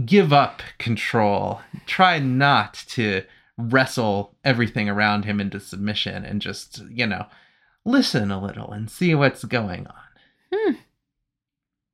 give 0.06 0.34
up 0.34 0.62
control, 0.78 1.62
try 1.86 2.20
not 2.20 2.74
to 2.90 3.24
wrestle 3.58 4.36
everything 4.44 4.90
around 4.90 5.26
him 5.26 5.40
into 5.40 5.60
submission 5.60 6.26
and 6.26 6.42
just, 6.42 6.84
you 6.90 7.08
know, 7.08 7.26
listen 7.86 8.32
a 8.32 8.42
little 8.42 8.72
and 8.72 8.90
see 8.90 9.16
what's 9.16 9.44
going 9.44 9.88
on. 9.88 9.94
Hmm. 10.54 10.74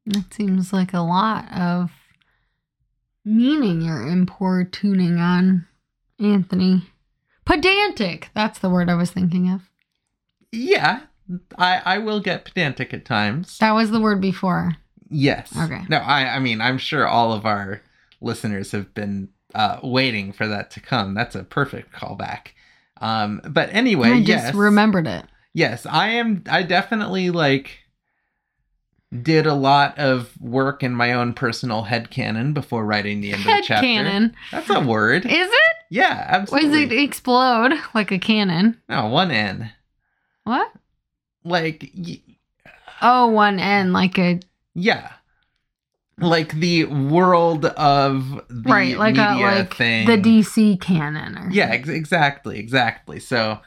That 0.06 0.34
seems 0.34 0.74
like 0.74 0.94
a 0.94 1.00
lot 1.00 1.52
of 1.52 1.92
meaning 3.24 3.82
you're 3.82 4.08
importuning 4.08 5.18
on 5.18 5.68
Anthony. 6.20 6.84
Pedantic. 7.46 8.30
That's 8.34 8.60
the 8.60 8.70
word 8.70 8.90
I 8.90 8.96
was 8.96 9.12
thinking 9.12 9.50
of. 9.50 9.70
Yeah, 10.52 11.02
I 11.58 11.82
I 11.86 11.98
will 12.00 12.20
get 12.20 12.46
pedantic 12.46 12.94
at 12.94 13.06
times. 13.06 13.58
That 13.60 13.74
was 13.74 13.92
the 13.92 14.00
word 14.00 14.22
before. 14.22 14.76
Yes. 15.10 15.56
Okay. 15.58 15.82
No, 15.90 15.98
I 15.98 16.36
I 16.36 16.40
mean 16.40 16.62
I'm 16.62 16.78
sure 16.78 17.08
all 17.08 17.34
of 17.34 17.46
our 17.46 17.82
listeners 18.22 18.72
have 18.72 18.94
been 18.94 19.30
uh, 19.56 19.80
waiting 19.84 20.32
for 20.32 20.48
that 20.48 20.72
to 20.72 20.80
come. 20.80 21.14
That's 21.14 21.36
a 21.36 21.44
perfect 21.44 21.94
callback. 21.94 22.50
Um, 23.02 23.42
but 23.48 23.70
anyway, 23.72 24.10
I 24.10 24.24
just 24.24 24.46
yes, 24.46 24.54
remembered 24.54 25.08
it. 25.08 25.26
Yes, 25.54 25.86
I 25.86 26.10
am. 26.10 26.44
I 26.50 26.64
definitely 26.64 27.30
like 27.32 27.80
did 29.22 29.48
a 29.48 29.54
lot 29.56 29.98
of 29.98 30.40
work 30.40 30.84
in 30.84 30.94
my 30.94 31.14
own 31.14 31.34
personal 31.34 31.84
head 31.84 32.12
canon 32.12 32.54
before 32.54 32.86
writing 32.86 33.22
the 33.22 33.32
end 33.32 33.42
of 33.42 33.48
Head 33.48 33.64
the 33.64 33.68
chapter. 33.68 33.82
cannon. 33.88 34.36
That's 34.52 34.70
a 34.70 34.80
word. 34.82 35.26
Is 35.26 35.32
it? 35.52 35.76
yeah, 35.90 36.26
absolutely. 36.28 36.86
Does 36.86 36.92
it 36.94 37.02
explode 37.04 37.74
like 37.96 38.12
a 38.12 38.20
cannon? 38.20 38.80
No, 38.88 39.08
one 39.08 39.32
N. 39.32 39.72
What? 40.44 40.72
Like, 41.44 41.92
y- 41.98 42.22
Oh, 43.02 43.28
one 43.28 43.60
N, 43.60 43.94
like 43.94 44.18
a 44.20 44.40
yeah. 44.76 45.14
Like 46.20 46.52
the 46.52 46.84
world 46.84 47.64
of 47.66 48.42
the 48.50 48.70
right, 48.70 48.98
like 48.98 49.16
a 49.18 49.32
media 49.32 49.46
like 49.46 49.74
thing. 49.74 50.06
the 50.06 50.18
DC 50.18 50.80
canon. 50.82 51.38
Or 51.38 51.50
Yeah, 51.50 51.70
ex- 51.70 51.88
exactly, 51.88 52.60
exactly. 52.60 53.22
So 53.22 53.60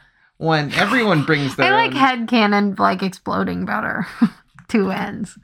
when 0.43 0.73
everyone 0.73 1.23
brings 1.23 1.55
their 1.55 1.73
I 1.73 1.85
like 1.85 1.91
own, 1.91 1.97
head 1.97 2.27
cannon 2.27 2.75
like 2.77 3.01
exploding 3.01 3.65
better. 3.65 4.05
Two 4.67 4.91
ends. 4.91 5.37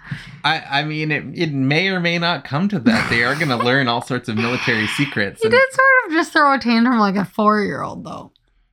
I, 0.44 0.82
I 0.82 0.84
mean, 0.84 1.12
it, 1.12 1.24
it 1.36 1.54
may 1.54 1.88
or 1.90 2.00
may 2.00 2.18
not 2.18 2.44
come 2.44 2.68
to 2.70 2.80
that. 2.80 3.10
They 3.10 3.24
are 3.24 3.36
going 3.36 3.50
to 3.50 3.58
learn 3.58 3.88
all 3.88 4.02
sorts 4.02 4.28
of 4.28 4.36
military 4.36 4.88
secrets. 4.98 5.42
He 5.42 5.48
and- 5.48 5.52
did 5.52 5.72
sort 5.72 6.06
of 6.06 6.12
just 6.12 6.34
throw 6.34 6.54
a 6.54 6.60
tantrum 6.60 7.00
like 7.00 7.16
a 7.16 7.26
four 7.26 7.62
year 7.64 7.82
old 7.82 8.04
though. 8.04 8.32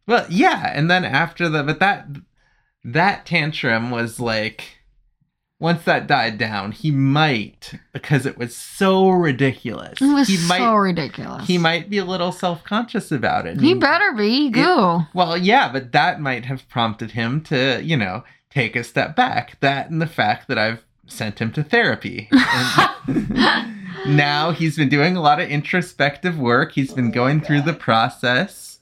Well, 0.08 0.26
yeah, 0.28 0.72
and 0.74 0.90
then 0.90 1.04
after 1.04 1.48
the, 1.48 1.62
but 1.62 1.78
that 1.80 2.06
that 2.84 3.26
tantrum 3.26 3.90
was 3.90 4.18
like, 4.20 4.75
once 5.58 5.84
that 5.84 6.06
died 6.06 6.38
down, 6.38 6.72
he 6.72 6.90
might 6.90 7.74
because 7.92 8.26
it 8.26 8.36
was 8.36 8.54
so 8.54 9.08
ridiculous. 9.08 10.00
It 10.00 10.12
was 10.12 10.28
he 10.28 10.36
so 10.36 10.48
might 10.48 10.76
ridiculous. 10.76 11.46
he 11.46 11.58
might 11.58 11.88
be 11.88 11.98
a 11.98 12.04
little 12.04 12.32
self 12.32 12.62
conscious 12.64 13.10
about 13.10 13.46
it. 13.46 13.60
He 13.60 13.74
better 13.74 14.12
be. 14.12 14.50
Go. 14.50 15.02
Well, 15.14 15.36
yeah, 15.36 15.70
but 15.72 15.92
that 15.92 16.20
might 16.20 16.44
have 16.44 16.68
prompted 16.68 17.12
him 17.12 17.42
to, 17.44 17.80
you 17.82 17.96
know, 17.96 18.24
take 18.50 18.76
a 18.76 18.84
step 18.84 19.16
back. 19.16 19.58
That 19.60 19.90
and 19.90 20.00
the 20.02 20.06
fact 20.06 20.48
that 20.48 20.58
I've 20.58 20.84
sent 21.06 21.38
him 21.38 21.52
to 21.52 21.62
therapy. 21.62 22.28
Now 24.06 24.52
he's 24.52 24.76
been 24.76 24.88
doing 24.88 25.16
a 25.16 25.20
lot 25.20 25.40
of 25.40 25.48
introspective 25.48 26.38
work. 26.38 26.72
He's 26.72 26.92
been 26.92 27.10
going 27.10 27.40
through 27.40 27.62
the 27.62 27.72
process. 27.72 28.78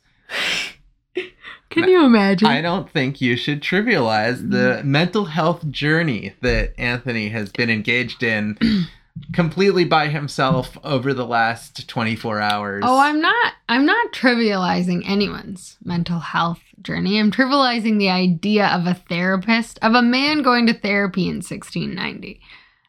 Can 1.71 1.89
you 1.89 2.05
imagine? 2.05 2.49
I 2.49 2.61
don't 2.61 2.91
think 2.91 3.21
you 3.21 3.37
should 3.37 3.61
trivialize 3.61 4.51
the 4.51 4.81
mm. 4.81 4.85
mental 4.85 5.25
health 5.25 5.69
journey 5.71 6.35
that 6.41 6.79
Anthony 6.79 7.31
has 7.31 7.51
been 7.51 7.69
engaged 7.69 8.23
in 8.23 8.57
completely 9.33 9.85
by 9.85 10.09
himself 10.09 10.77
over 10.85 11.15
the 11.15 11.27
last 11.27 11.89
24 11.89 12.41
hours. 12.41 12.83
Oh, 12.87 12.99
I'm 12.99 13.21
not. 13.21 13.55
I'm 13.69 13.87
not 13.87 14.13
trivializing 14.13 15.03
anyone's 15.09 15.77
mental 15.85 16.19
health 16.19 16.61
journey. 16.83 17.19
I'm 17.19 17.31
trivializing 17.31 17.99
the 17.99 18.11
idea 18.11 18.69
of 18.69 18.87
a 18.87 18.95
therapist, 18.95 19.79
of 19.83 19.95
a 19.95 20.03
man 20.03 20.43
going 20.43 20.67
to 20.67 20.75
therapy 20.75 21.23
in 21.23 21.37
1690. 21.37 22.41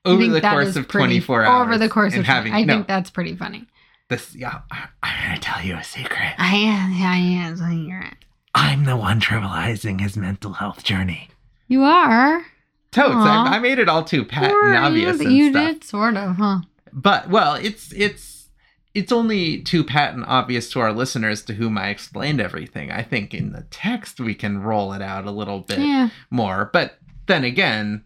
I 0.04 0.10
over 0.10 0.28
the 0.28 0.42
course 0.42 0.76
of 0.76 0.88
pretty- 0.88 1.20
24 1.20 1.44
hours. 1.46 1.66
Over 1.66 1.78
the 1.78 1.90
course 1.90 2.16
of 2.16 2.26
having, 2.26 2.54
I 2.54 2.64
no, 2.64 2.74
think 2.74 2.88
that's 2.88 3.10
pretty 3.10 3.36
funny. 3.36 3.68
this, 4.10 4.36
yeah, 4.36 4.62
I'm 5.02 5.28
going 5.28 5.40
to 5.40 5.42
tell 5.42 5.64
you 5.64 5.76
a 5.76 5.84
secret. 5.84 6.36
I 6.38 6.56
am. 6.56 6.94
I 7.02 7.18
am. 7.18 8.18
So 8.56 8.62
you're 8.62 8.70
it. 8.70 8.74
I'm 8.74 8.86
the 8.86 8.98
one 8.98 9.20
trivializing 9.22 10.02
his 10.02 10.16
mental 10.18 10.54
health 10.54 10.84
journey. 10.84 11.30
You 11.68 11.84
are. 11.84 12.46
Totes, 12.92 13.16
I, 13.16 13.56
I 13.56 13.60
made 13.60 13.80
it 13.80 13.90
all 13.90 14.04
too 14.04 14.24
pat 14.24 14.52
Or 14.52 14.68
and 14.70 14.78
obvious 14.86 15.20
You, 15.20 15.28
and 15.28 15.36
you 15.38 15.50
stuff. 15.52 15.68
did 15.74 15.84
sort 15.84 16.16
of, 16.16 16.36
huh? 16.38 16.60
But 16.94 17.30
well, 17.30 17.56
it's 17.56 17.92
it's 17.92 18.48
it's 18.94 19.12
only 19.12 19.62
too 19.62 19.84
pat 19.84 20.14
and 20.14 20.24
obvious 20.26 20.70
to 20.72 20.80
our 20.80 20.94
listeners 20.94 21.44
to 21.44 21.54
whom 21.56 21.78
I 21.78 21.90
explained 21.90 22.40
everything. 22.40 22.92
I 22.92 23.04
think 23.04 23.34
in 23.34 23.52
the 23.52 23.64
text 23.70 24.22
we 24.22 24.34
can 24.34 24.60
roll 24.62 24.94
it 24.94 25.02
out 25.02 25.26
a 25.26 25.32
little 25.32 25.60
bit 25.60 25.80
Yeah. 25.80 26.10
more. 26.30 26.70
But 26.72 27.00
then 27.28 27.44
again, 27.44 28.06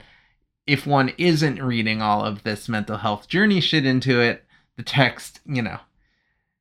if 0.65 0.87
one 0.87 1.11
isn't 1.19 1.61
reading 1.61 2.01
all 2.01 2.25
of 2.25 2.41
this 2.41 2.67
mental 2.67 2.97
health 2.97 3.27
journey 3.27 3.61
shit 3.61 3.85
into 3.85 4.19
it, 4.19 4.43
the 4.77 4.83
text, 4.83 5.41
you 5.45 5.61
know, 5.61 5.77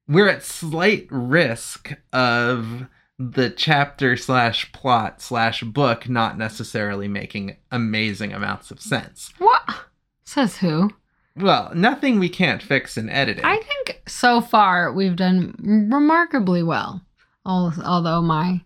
we're 0.07 0.29
at 0.29 0.43
slight 0.45 1.07
risk 1.11 1.95
of 2.13 2.87
the 3.19 3.51
chapter 3.51 4.17
slash 4.17 4.71
plot 4.73 5.21
slash 5.21 5.63
book 5.63 6.09
not 6.09 6.39
necessarily 6.39 7.09
making 7.09 7.57
amazing 7.71 8.33
amounts 8.33 8.71
of 8.71 8.81
sense. 8.81 9.33
What? 9.39 9.63
Says 10.25 10.59
who? 10.59 10.91
Well, 11.37 11.71
nothing 11.75 12.19
we 12.19 12.29
can't 12.29 12.63
fix 12.63 12.97
in 12.97 13.09
editing. 13.09 13.45
I 13.45 13.57
think 13.57 14.03
so 14.07 14.41
far 14.41 14.93
we've 14.93 15.17
done 15.17 15.55
remarkably 15.91 16.63
well 16.63 17.03
Although 17.49 18.21
my 18.21 18.61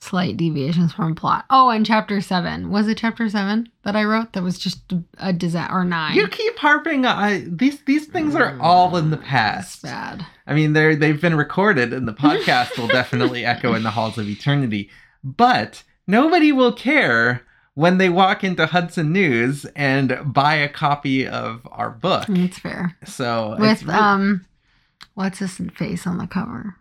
slight 0.00 0.36
deviations 0.36 0.92
from 0.92 1.14
plot. 1.14 1.44
Oh, 1.50 1.70
and 1.70 1.84
chapter 1.84 2.20
seven 2.20 2.70
was 2.70 2.86
it 2.88 2.98
chapter 2.98 3.28
seven 3.28 3.68
that 3.84 3.96
I 3.96 4.04
wrote? 4.04 4.32
That 4.32 4.42
was 4.42 4.58
just 4.58 4.80
a 5.18 5.32
disaster 5.32 5.74
or 5.74 5.84
nine. 5.84 6.14
You 6.16 6.28
keep 6.28 6.56
harping 6.58 7.04
on 7.04 7.56
these 7.56 7.82
these 7.82 8.06
things 8.06 8.34
are 8.34 8.58
all 8.60 8.96
in 8.96 9.10
the 9.10 9.18
It's 9.18 9.26
past. 9.28 9.82
bad. 9.82 10.26
I 10.46 10.54
mean, 10.54 10.72
they're 10.72 10.96
they've 10.96 11.20
been 11.20 11.36
recorded, 11.36 11.92
and 11.92 12.06
the 12.08 12.12
podcast 12.14 12.78
will 12.78 12.88
definitely 12.88 13.44
echo 13.44 13.74
in 13.74 13.82
the 13.82 13.90
halls 13.90 14.18
of 14.18 14.28
eternity. 14.28 14.88
But 15.24 15.82
nobody 16.06 16.52
will 16.52 16.72
care 16.72 17.42
when 17.74 17.98
they 17.98 18.08
walk 18.08 18.42
into 18.42 18.66
Hudson 18.66 19.12
News 19.12 19.64
and 19.76 20.18
buy 20.24 20.54
a 20.54 20.68
copy 20.68 21.26
of 21.26 21.66
our 21.70 21.90
book. 21.90 22.24
It's 22.28 22.58
fair. 22.58 22.96
So, 23.04 23.52
it's 23.52 23.60
With 23.60 23.82
really- 23.84 23.98
um, 23.98 24.46
what's 25.14 25.38
his 25.40 25.56
face 25.76 26.06
on 26.06 26.18
the 26.18 26.26
cover? 26.26 26.76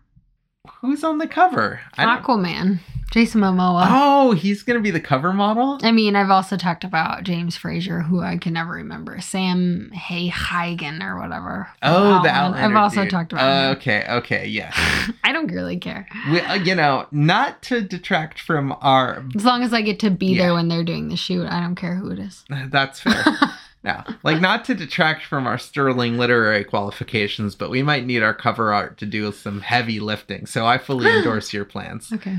Who's 0.82 1.04
on 1.04 1.18
the 1.18 1.28
cover? 1.28 1.80
Aquaman, 1.98 2.80
Jason 3.12 3.42
Momoa. 3.42 3.86
Oh, 3.90 4.32
he's 4.34 4.64
gonna 4.64 4.80
be 4.80 4.92
the 4.92 5.00
cover 5.00 5.34
model. 5.34 5.80
I 5.84 5.92
mean, 5.92 6.16
I've 6.16 6.30
also 6.30 6.58
talked 6.58 6.84
about 6.84 7.24
James 7.24 7.56
Fraser, 7.56 8.02
who 8.02 8.22
I 8.22 8.38
can 8.38 8.54
never 8.54 8.72
remember, 8.72 9.20
Sam 9.22 9.90
Hay 9.92 10.30
Heigen 10.30 11.02
or 11.04 11.18
whatever. 11.20 11.68
Oh, 11.82 12.22
the 12.24 12.30
Outlander. 12.30 12.78
I've 12.78 12.84
also 12.84 13.02
dude. 13.04 13.12
talked 13.12 13.34
about. 13.34 13.72
him. 13.72 13.78
Okay, 13.78 14.06
okay, 14.10 14.48
yes. 14.48 14.76
I 15.24 15.32
don't 15.32 15.52
really 15.52 15.78
care 15.78 16.08
we, 16.32 16.42
uh, 16.42 16.56
you 16.56 16.76
know, 16.76 17.08
not 17.12 17.62
to 17.64 17.82
detract 17.82 18.40
from 18.40 18.76
our. 18.82 19.24
as 19.36 19.46
long 19.46 19.64
as 19.64 19.74
I 19.74 19.82
get 19.82 20.00
to 20.02 20.10
be 20.10 20.28
Yeah. 20.28 20.44
there 20.44 20.54
when 20.54 20.68
they're 20.68 20.84
doing 20.84 21.10
the 21.10 21.18
shoot. 21.18 21.48
I 21.48 21.60
don't 21.62 21.76
care 21.76 21.96
who 21.96 22.12
it 22.12 22.20
is. 22.20 22.44
That's 22.50 23.00
fair. 23.00 23.24
No, 23.88 24.04
like 24.24 24.42
not 24.42 24.66
to 24.66 24.76
detract 24.76 25.24
from 25.24 25.48
our 25.48 25.58
sterling 25.58 26.18
literary 26.18 26.64
qualifications, 26.66 27.56
but 27.56 27.70
we 27.70 27.82
might 27.84 28.06
need 28.06 28.22
our 28.22 28.34
cover 28.34 28.74
art 28.74 28.98
to 28.98 29.06
do 29.06 29.32
some 29.32 29.62
heavy 29.62 30.00
lifting. 30.02 30.46
So 30.46 30.66
I 30.66 30.78
fully 30.78 31.10
endorse 31.10 31.54
your 31.54 31.64
plans. 31.66 32.12
Okay. 32.12 32.38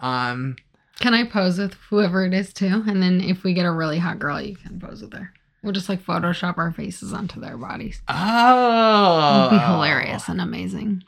Um, 0.00 0.56
Can 0.98 1.14
I 1.14 1.24
pose 1.24 1.58
with 1.58 1.74
whoever 1.90 2.24
it 2.24 2.34
is 2.34 2.52
too? 2.52 2.82
And 2.86 3.02
then 3.02 3.20
if 3.20 3.44
we 3.44 3.54
get 3.54 3.64
a 3.64 3.70
really 3.70 3.98
hot 3.98 4.18
girl, 4.18 4.40
you 4.40 4.56
can 4.56 4.80
pose 4.80 5.00
with 5.02 5.12
her. 5.12 5.32
We'll 5.62 5.72
just 5.72 5.88
like 5.88 6.02
Photoshop 6.04 6.56
our 6.58 6.72
faces 6.72 7.12
onto 7.12 7.40
their 7.40 7.56
bodies. 7.56 8.00
oh, 8.08 9.46
It'd 9.46 9.58
be 9.60 9.64
hilarious 9.64 10.28
and 10.28 10.40
amazing. 10.40 11.02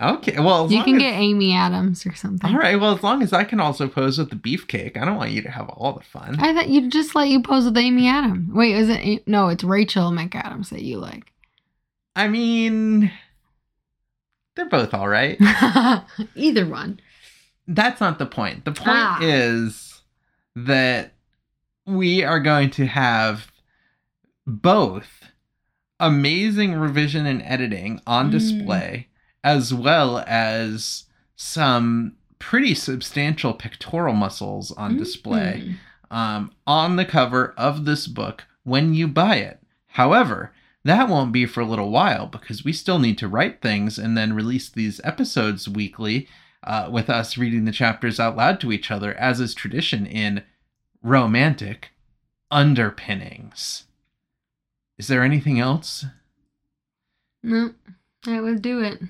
Okay, 0.00 0.38
well, 0.40 0.70
You 0.72 0.82
can 0.82 0.94
as- 0.96 1.02
get 1.02 1.12
Amy 1.14 1.54
Adams 1.54 2.06
or 2.06 2.14
something. 2.14 2.50
All 2.50 2.58
right, 2.58 2.80
well, 2.80 2.94
as 2.94 3.02
long 3.02 3.22
as 3.22 3.32
I 3.34 3.44
can 3.44 3.60
also 3.60 3.86
pose 3.86 4.16
with 4.18 4.30
the 4.30 4.36
beefcake, 4.36 4.96
I 4.96 5.04
don't 5.04 5.16
want 5.16 5.30
you 5.32 5.42
to 5.42 5.50
have 5.50 5.68
all 5.68 5.92
the 5.92 6.04
fun. 6.04 6.40
I 6.40 6.54
thought 6.54 6.68
you'd 6.68 6.90
just 6.90 7.14
let 7.14 7.28
you 7.28 7.42
pose 7.42 7.66
with 7.66 7.76
Amy 7.76 8.08
Adams. 8.08 8.50
Wait, 8.52 8.74
is 8.74 8.88
it? 8.88 9.28
No, 9.28 9.48
it's 9.48 9.62
Rachel 9.62 10.10
McAdams 10.10 10.70
that 10.70 10.82
you 10.82 10.98
like. 10.98 11.30
I 12.16 12.28
mean, 12.28 13.12
they're 14.56 14.68
both 14.68 14.94
all 14.94 15.08
right. 15.08 15.38
Either 16.34 16.66
one. 16.66 17.00
That's 17.68 18.00
not 18.00 18.18
the 18.18 18.26
point. 18.26 18.64
The 18.64 18.72
point 18.72 18.88
Ah. 18.90 19.18
is 19.20 20.00
that 20.56 21.12
we 21.86 22.24
are 22.24 22.40
going 22.40 22.70
to 22.70 22.86
have 22.86 23.50
both 24.46 25.26
amazing 26.00 26.72
revision 26.74 27.26
and 27.26 27.42
editing 27.42 28.00
on 28.06 28.30
Mm. 28.30 28.32
As 29.42 29.72
well 29.74 30.18
as 30.26 31.04
some 31.36 32.16
pretty 32.38 32.74
substantial 32.74 33.52
pectoral 33.54 34.14
muscles 34.14 34.70
on 34.72 34.96
display 34.96 35.76
Mm. 36.10 36.16
um, 36.16 36.52
on 36.66 36.96
the 36.96 37.04
cover 37.04 37.54
of 37.56 37.84
this 37.84 38.06
book 38.06 38.44
when 38.64 38.94
you 38.94 39.06
buy 39.08 39.36
it. 39.36 39.60
However, 39.88 40.52
that 40.84 41.08
won't 41.08 41.32
be 41.32 41.44
for 41.46 41.60
a 41.60 41.66
little 41.66 41.90
while 41.90 42.26
because 42.26 42.64
we 42.64 42.72
still 42.72 42.98
need 42.98 43.18
to 43.18 43.28
write 43.28 43.60
things 43.60 43.98
and 43.98 44.16
then 44.16 44.32
release 44.32 44.68
these 44.70 45.00
episodes 45.04 45.68
weekly 45.68 46.26
uh, 46.64 46.88
with 46.90 47.08
us 47.10 47.36
reading 47.38 47.64
the 47.64 47.72
chapters 47.72 48.18
out 48.20 48.36
loud 48.36 48.60
to 48.60 48.72
each 48.72 48.90
other, 48.90 49.14
as 49.14 49.40
is 49.40 49.54
tradition 49.54 50.06
in 50.06 50.42
romantic 51.02 51.90
underpinnings. 52.50 53.84
Is 54.98 55.08
there 55.08 55.22
anything 55.22 55.58
else? 55.60 56.04
No, 57.42 57.72
that 58.24 58.42
would 58.42 58.60
do 58.62 58.82
it. 58.82 59.00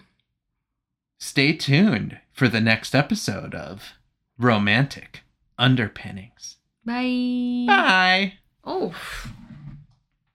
Stay 1.22 1.52
tuned 1.52 2.18
for 2.32 2.48
the 2.48 2.62
next 2.62 2.94
episode 2.94 3.54
of 3.54 3.92
Romantic 4.38 5.20
Underpinnings. 5.58 6.56
Bye. 6.82 7.66
Bye. 7.66 8.32
Oh. 8.64 8.94